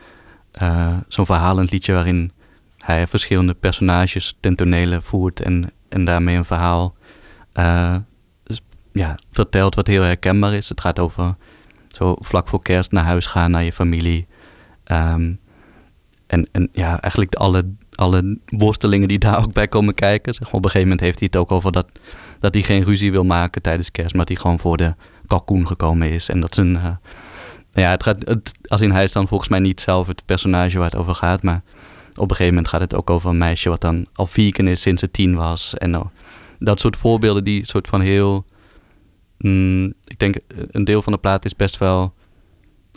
[0.51, 2.33] eh, zo'n verhalend liedje waarin
[2.79, 6.95] hij verschillende personages ten tonele voert en, en daarmee een verhaal
[7.53, 7.97] eh,
[8.93, 10.69] ja, vertelt wat heel herkenbaar is.
[10.69, 11.37] Het gaat over
[11.89, 14.27] zo vlak voor kerst naar huis gaan, naar je familie.
[14.85, 15.33] Ehm,
[16.27, 17.65] en, en ja, eigenlijk alle,
[18.01, 20.35] alle worstelingen die daar ook bij komen kijken.
[20.35, 21.87] Zeg maar, op een gegeven moment heeft hij het ook over dat,
[22.39, 24.95] dat hij geen ruzie wil maken tijdens kerst, maar dat hij gewoon voor de
[25.27, 26.29] kalkoen gekomen is.
[26.29, 26.77] En dat zijn.
[26.77, 26.97] eh,
[27.73, 30.79] ja, het gaat, het, als in hij is dan volgens mij niet zelf het personage
[30.79, 31.63] waar het over gaat, maar
[32.11, 34.81] op een gegeven moment gaat het ook over een meisje wat dan al vegan is
[34.81, 35.75] sinds ze tien was.
[35.75, 36.07] En nou,
[36.59, 38.45] dat soort voorbeelden die soort van heel.
[39.39, 40.37] mm, ik denk
[40.71, 42.15] een deel van de plaat is best wel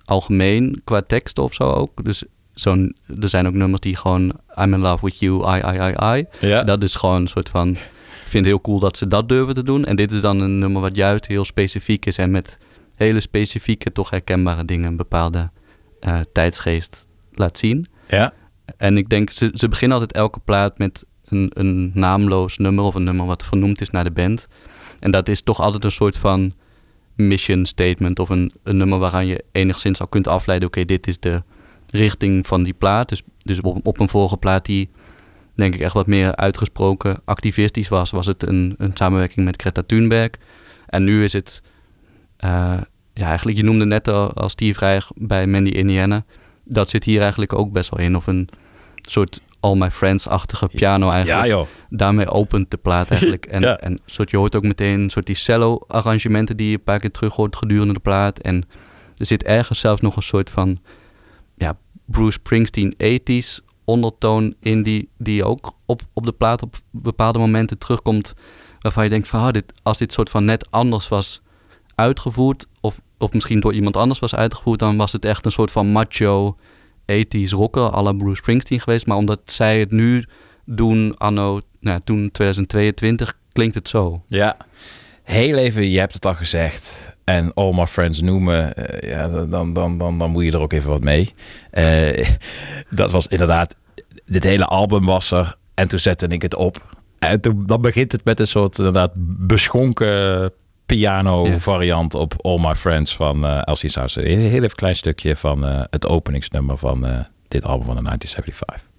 [0.06, 2.04] algemeen qua tekst of zo ook.
[2.04, 2.24] Dus
[2.54, 6.18] zo'n, er zijn ook nummers die gewoon I'm in love with you, I, I, I,
[6.18, 6.26] I.
[6.48, 6.64] Ja.
[6.64, 7.70] Dat is gewoon een soort van...
[7.70, 9.86] Ik vind het heel cool dat ze dat durven te doen.
[9.86, 12.58] En dit is dan een nummer wat juist heel specifiek is en met
[12.96, 15.50] hele specifieke, toch herkenbare dingen een bepaalde
[16.00, 17.86] eh, tijdsgeest laat zien.
[18.08, 18.34] Ja.
[18.78, 22.96] En ik denk, ze, ze beginnen altijd elke plaat met een, een naamloos nummer of
[22.96, 24.48] een nummer wat vernoemd is naar de band.
[25.00, 26.54] En dat is toch altijd een soort van
[27.16, 31.20] mission statement of een, een nummer waaraan je enigszins al kunt afleiden, oké, dit is
[31.20, 31.44] de
[31.94, 33.10] richting van die plaat.
[33.10, 34.90] Dus, dus op, op een vorige plaat die
[35.56, 39.84] denk ik echt wat meer uitgesproken activistisch was, was het een, een samenwerking met Greta
[39.86, 40.30] Thunberg.
[40.88, 41.62] En nu is het,
[42.38, 42.78] eh,
[43.14, 46.24] ja eigenlijk, je noemde net al als Steve Reich bij Mandy Indiana.
[46.66, 48.16] Dat zit hier eigenlijk ook best wel in.
[48.16, 48.50] Of een
[49.02, 51.46] soort All My Friends-achtige piano eigenlijk.
[51.46, 51.68] Ja, joh.
[51.90, 53.46] Daarmee opent de plaat eigenlijk.
[53.46, 53.78] En, Ja.
[53.80, 57.12] en soort, je hoort ook meteen een soort die cello-arrangementen die je een paar keer
[57.12, 58.40] terug hoort gedurende de plaat.
[58.40, 58.64] En
[59.18, 60.78] er zit ergens zelfs nog een soort van
[61.56, 67.40] ja, Bruce Springsteen 80s ondertoon in die, die ook op, op de plaat op bepaalde
[67.40, 68.34] momenten terugkomt.
[68.80, 71.42] Waarvan je denkt van, ah, dit, als dit soort van net anders was
[71.96, 75.72] uitgevoerd, of, of misschien door iemand anders was uitgevoerd, dan was het echt een soort
[75.72, 76.58] van macho
[77.12, 79.06] 80s rocker la Bruce Springsteen geweest.
[79.06, 80.26] Maar omdat zij het nu
[80.66, 84.24] doen, anno, nou, toen 2022, klinkt het zo.
[84.28, 84.58] Ja,
[85.24, 87.03] heel even, je hebt het al gezegd.
[87.24, 90.74] En all my friends noemen, eh, ja, dan, dan, dan, dan moet je er ook
[90.74, 91.34] even wat mee.
[91.72, 92.28] Eh,
[92.90, 93.76] dat was inderdaad,
[94.26, 95.56] dit hele album was er.
[95.74, 96.96] En toen zette ik het op.
[97.20, 100.52] En toen, dan begint het met een soort inderdaad beschonken
[100.86, 101.60] piano Ja.
[101.60, 104.22] variant op All My Friends van eh Elsie Sousa.
[104.22, 108.93] Een heel even klein stukje van het openingsnummer van dit album van de 1975.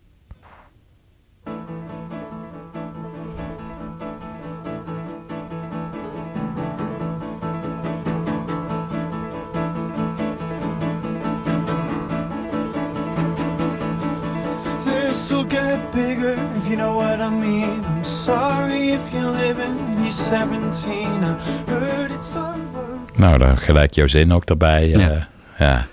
[15.24, 17.84] This'll get bigger if you know what I mean.
[17.84, 21.22] I'm sorry if you're living, you're 17.
[21.24, 21.36] I
[21.70, 22.84] heard it's over.
[23.16, 24.88] Nou, dan gelijk jouw zin ook erbij.
[24.88, 24.98] Ja.
[24.98, 25.28] Ja.
[25.59, 25.86] ja.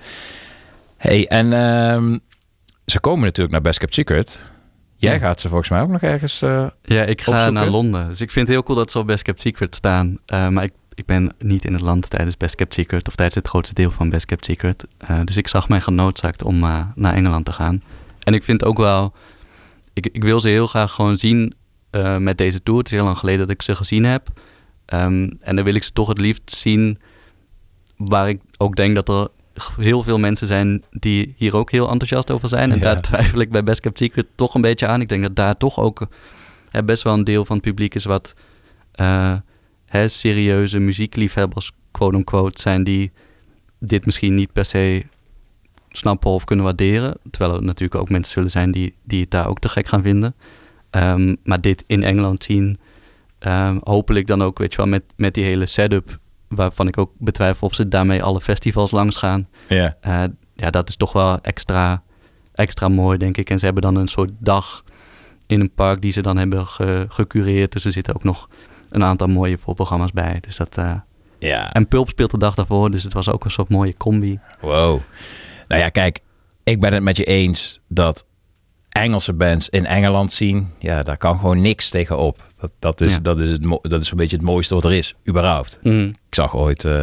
[0.98, 2.18] Hey, en ehm,
[2.86, 4.52] ze komen natuurlijk naar Best Kept Secret.
[4.98, 5.20] Jij Ja.
[5.20, 6.42] gaat ze volgens mij ook nog ergens...
[6.42, 7.54] eh, Ja, ik ga opzoeken?
[7.54, 8.08] naar Londen.
[8.08, 10.18] Dus ik vind het heel cool dat ze op Best Kept Secret staan.
[10.26, 13.08] Eh, maar ik, ik ben niet in het land tijdens Best Kept Secret.
[13.08, 14.86] Of tijdens het grootste deel van Best Kept Secret.
[14.98, 17.82] Eh, dus ik zag mij genoodzaakt om eh, naar Engeland te gaan.
[18.24, 19.14] En ik vind ook wel...
[19.94, 21.54] Ik, ik wil ze heel graag gewoon zien
[21.90, 22.80] eh, met deze tour.
[22.80, 24.28] Het is heel lang geleden dat ik ze gezien heb.
[24.86, 27.00] Ehm, en dan wil ik ze toch het liefst zien...
[27.98, 29.28] waar ik ook denk dat er
[29.78, 32.72] heel veel mensen zijn die hier ook heel enthousiast over zijn.
[32.72, 32.84] En Ja.
[32.84, 35.02] daar twijfel ik bij Best Kept Secret toch een beetje aan.
[35.02, 36.08] Ik denk dat daar toch ook
[36.70, 38.34] hè, best wel een deel van het publiek is wat
[38.92, 39.36] eh,
[39.86, 43.12] hè, serieuze muziekliefhebbers, quote-unquote, zijn die
[43.80, 45.04] dit misschien niet per se
[45.92, 47.14] snappen of kunnen waarderen.
[47.32, 50.02] Terwijl er natuurlijk ook mensen zullen zijn die, die het daar ook te gek gaan
[50.02, 50.36] vinden.
[50.90, 52.78] Ehm, maar dit in Engeland zien,
[53.40, 57.12] ehm, hopelijk dan ook, weet je wel, met, met die hele setup, waarvan ik ook
[57.18, 59.48] betwijfel of ze daarmee alle festivals langs gaan.
[59.68, 59.98] ja.
[60.02, 60.24] Eh,
[60.56, 62.04] ja, dat is toch wel extra
[62.54, 63.50] extra mooi, denk ik.
[63.50, 64.84] En ze hebben dan een soort dag
[65.48, 67.72] in een park die ze dan hebben ge- gecureerd.
[67.72, 68.50] Dus er zitten ook nog
[68.90, 70.38] een aantal mooie voorprogramma's bij.
[70.42, 70.94] Dus dat, eh,
[71.40, 71.72] Ja.
[71.74, 74.40] En Pulp speelt de dag daarvoor, dus het was ook een soort mooie combi.
[74.62, 75.00] Wow.
[75.72, 76.20] Nou ja, kijk,
[76.64, 78.26] ik ben het met je eens dat
[78.90, 82.44] Engelse bands in Engeland zien, ja, daar kan gewoon niks tegenop.
[82.60, 83.20] Dat, dat, is, Ja.
[83.20, 85.80] dat, is, het, dat is een beetje het mooiste wat er is, überhaupt.
[85.82, 86.08] Mm.
[86.08, 86.94] Ik zag ooit, eh,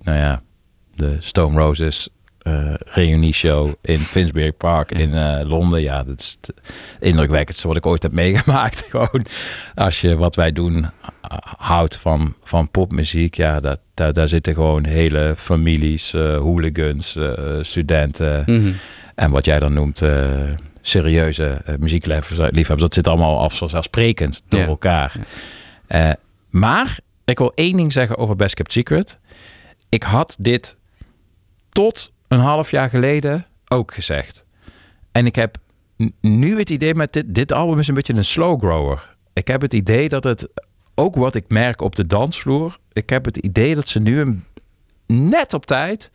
[0.00, 0.42] nou ja,
[0.94, 2.08] de Stone Roses
[2.84, 4.98] reunieshow in Finsbury Park Ja.
[4.98, 5.82] in eh, Londen.
[5.82, 6.54] Ja, dat is het
[7.00, 8.84] indrukwekkendste wat ik ooit heb meegemaakt.
[8.90, 9.26] Gewoon
[9.74, 10.86] als je wat wij doen
[11.20, 13.34] ah, houdt van, van popmuziek.
[13.34, 18.42] Ja, dat, daar, daar zitten gewoon hele families, eh, hooligans, eh, studenten.
[18.46, 18.72] Mhm.
[19.14, 20.30] En wat jij dan noemt eh,
[20.80, 22.80] serieuze eh, muziekliefhebbers.
[22.80, 24.66] Dat zit allemaal af vanzelfsprekend door Ja.
[24.66, 25.12] elkaar.
[25.86, 26.10] Eh,
[26.50, 29.18] maar ik wil één ding zeggen over Best Kept Secret.
[29.88, 30.76] Ik had dit
[31.68, 34.44] tot een half jaar geleden ook gezegd.
[35.12, 35.56] En ik heb
[36.20, 39.16] nu het idee met dit, dit album is een beetje een slow grower.
[39.32, 40.48] Ik heb het idee dat het,
[40.94, 44.42] ook wat ik merk op de dansvloer, ik heb het idee dat ze nu
[45.06, 46.10] net op tijd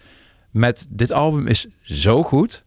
[0.52, 2.66] met dit album is zo goed.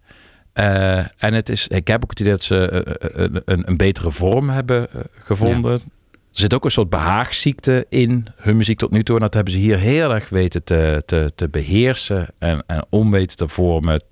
[0.52, 3.76] Eh, en het is, ik heb ook het idee dat ze eh, een, een, een
[3.76, 5.80] betere vorm hebben eh, gevonden.
[6.40, 9.14] Zit ook een soort behaagziekte in hun muziek tot nu toe.
[9.16, 13.10] En dat hebben ze hier heel erg weten te, te, te beheersen en, en om
[13.10, 14.02] weten te vormen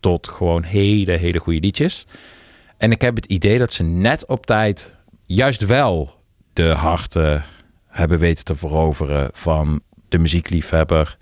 [0.00, 2.06] tot gewoon hele, hele goede liedjes.
[2.76, 6.14] En ik heb het idee dat ze net op tijd juist wel
[6.52, 7.44] de harten
[7.86, 11.16] hebben weten te veroveren van de muziekliefhebber.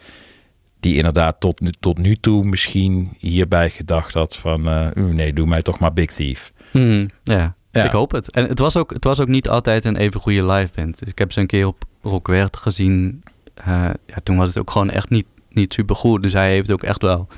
[0.81, 4.69] Die inderdaad tot nu, tot nu toe misschien hierbij gedacht had van...
[4.69, 6.53] eh, "Oeh, nee, doe mij toch maar Big Thief.
[6.73, 7.57] Mhm, ja.
[7.79, 7.85] Ja.
[7.85, 8.31] ik hoop het.
[8.31, 10.99] En het was, ook, het was ook niet altijd een even goede live band.
[10.99, 13.23] Dus ik heb ze een keer op Rockwert gezien.
[13.55, 16.23] Eh, ja, toen was het ook gewoon echt niet, niet super goed.
[16.23, 17.29] Dus hij heeft ook echt wel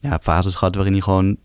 [0.00, 1.36] ja, fases gehad waarin hij gewoon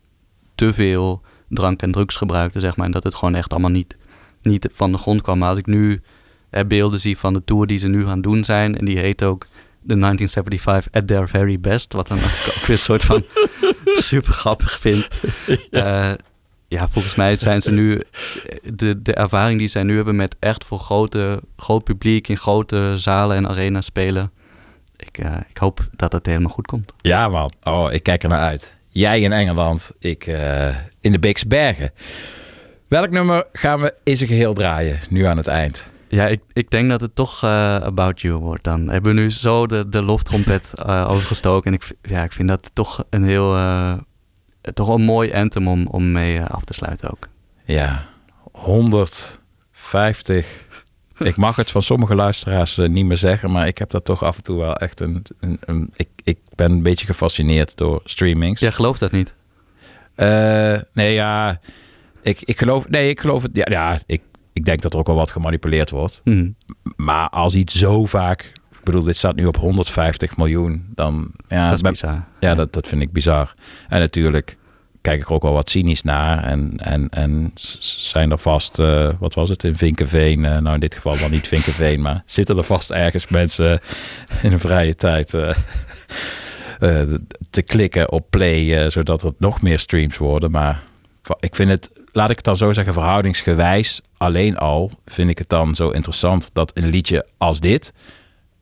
[0.56, 2.86] te veel drank en drugs gebruikte, zeg maar.
[2.86, 3.98] En dat het gewoon echt allemaal niet,
[4.42, 5.38] niet van de grond kwam.
[5.38, 6.02] Maar als ik nu
[6.50, 9.24] eh, beelden zie van de tour die ze nu gaan doen zijn, en die heet
[9.24, 9.48] ook
[9.82, 13.24] de 1975 at their very best, wat dan natuurlijk ook weer een soort van
[14.10, 15.08] super grappig vind.
[15.72, 16.12] Eh,
[16.70, 18.02] ja, volgens mij zijn ze nu
[18.64, 22.94] de, de ervaring die zij nu hebben met echt voor grote, groot publiek in grote
[22.98, 24.32] zalen en arena's spelen.
[24.96, 26.94] Ik, eh, ik hoop dat het helemaal goed komt.
[27.02, 28.74] Ja man, oh, ik kijk er naar uit.
[28.90, 31.92] Jij in Engeland, ik eh, in de Beekse Bergen.
[32.88, 35.90] Welk nummer gaan we in zijn geheel draaien, nu aan het eind?
[36.08, 38.86] Ja, ik, ik denk dat het toch eh, About You wordt dan.
[38.86, 41.72] We hebben nu zo de, de loftrompet overgestoken.
[41.72, 43.56] En ik, ja, ik vind dat toch een heel...
[44.62, 47.28] eh, toch een mooi anthem om, om mee eh, af te sluiten ook.
[47.66, 48.08] Ja,
[48.52, 50.68] 150.
[51.20, 54.24] Ik mag het van sommige luisteraars eh, niet meer zeggen, maar ik heb dat toch
[54.24, 55.26] af en toe wel echt een...
[55.40, 58.60] een, een- ik, ik ben een beetje gefascineerd door streamings.
[58.62, 59.34] Jij gelooft dat niet?
[60.94, 61.60] Nee, ja.
[62.22, 62.90] Ik, ik geloof.
[62.90, 63.52] Nee, ik geloof het.
[63.54, 64.22] Ja, ja ik,
[64.54, 66.22] ik denk dat er ook wel wat gemanipuleerd wordt.
[66.24, 66.50] Mhm.
[66.96, 68.52] Maar als iets zo vaak.
[68.80, 70.86] Ik bedoel, dit staat nu op 150 miljoen.
[70.96, 71.32] Dan.
[71.48, 73.54] Ja, dat is ben- ja, dat, dat vind ik bizar.
[73.90, 74.58] En natuurlijk
[75.02, 76.44] kijk ik er ook wel wat cynisch naar.
[76.44, 80.46] En, en, en zijn er vast, eh, wat was het, in Vinkenveen.
[80.46, 83.80] eh, nou, in dit geval dan niet Vinkenveen, maar zitten er vast ergens mensen
[84.42, 85.52] in een vrije tijd eh,
[87.50, 90.52] te klikken op play, zodat het nog meer streams worden.
[90.52, 90.82] Maar
[91.40, 95.50] ik vind het, laat ik het dan zo zeggen, verhoudingsgewijs alleen al vind ik het
[95.50, 97.94] dan zo interessant dat een liedje als dit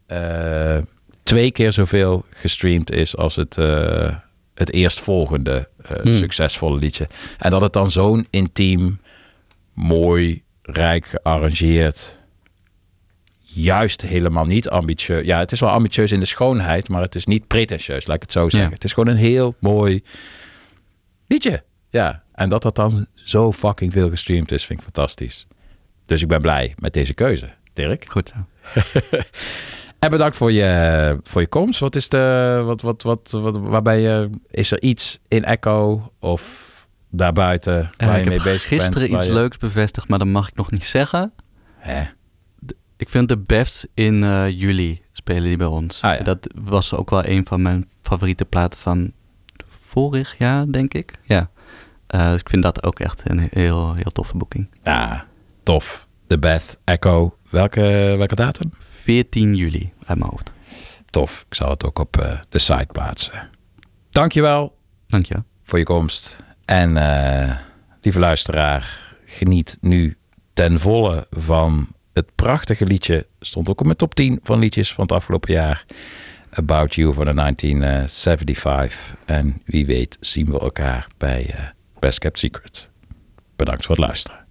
[0.08, 0.78] eh,
[1.24, 4.16] twee keer zoveel gestreamd is als het, eh,
[4.54, 6.18] het eerstvolgende eh, Hmm.
[6.18, 7.08] succesvolle liedje.
[7.38, 9.00] En dat het dan zo'n intiem,
[9.74, 12.20] mooi, rijk gearrangeerd,
[13.42, 15.26] juist helemaal niet ambitieus.
[15.26, 18.22] Ja, het is wel ambitieus in de schoonheid, maar het is niet pretentieus, laat ik
[18.22, 18.70] het zo zeggen.
[18.70, 18.76] Ja.
[18.76, 20.04] Het is gewoon een heel mooi
[21.28, 21.64] liedje.
[21.90, 25.48] Ja, en dat dat dan zo fucking veel gestreamd is, vind ik fantastisch.
[26.06, 28.06] Dus ik ben blij met deze keuze, Dirk.
[28.10, 28.46] Goed zo.
[29.99, 31.80] En bedankt voor je, voor je komst.
[31.80, 36.65] Wat is de, wat, wat, wat, wat, waarbij je, is er iets in Echo of
[37.10, 38.82] daarbuiten Eh, waar je ik mee heb bezig bent?
[38.82, 41.32] gisteren waar iets je- leuks bevestigd, maar dat mag ik nog niet zeggen.
[41.78, 42.03] Hè?
[42.98, 46.02] Ik vind de Befs in eh, juli spelen die bij ons.
[46.02, 46.24] Ah, ja.
[46.24, 49.11] Dat was ook wel een van mijn favoriete platen van
[49.68, 51.14] vorig jaar, denk ik.
[51.24, 51.49] Ja.
[52.07, 54.69] Eh, dus ik vind dat ook echt een heel, heel toffe boeking.
[54.84, 55.26] Ja,
[55.64, 56.07] tof.
[56.28, 57.36] De Beth Echo.
[57.49, 58.72] Welke, welke datum?
[59.08, 60.52] 14 juli uit mijn hoofd.
[61.10, 61.46] Tof.
[61.50, 63.50] Ik zal het ook op eh, de site plaatsen.
[64.10, 64.78] Dankjewel
[65.08, 65.44] Dank je.
[65.64, 66.44] voor je komst.
[66.66, 67.58] En eh,
[68.02, 70.18] lieve luisteraar, geniet nu
[70.54, 73.26] ten volle van het prachtige liedje.
[73.40, 75.86] Stond ook op mijn top 10 van liedjes van het afgelopen jaar.
[76.50, 79.16] About You van de 1975.
[79.26, 81.64] En wie weet zien we elkaar bij eh,
[82.00, 82.90] Best Kept Secret.
[83.56, 84.47] Bedankt voor het luisteren.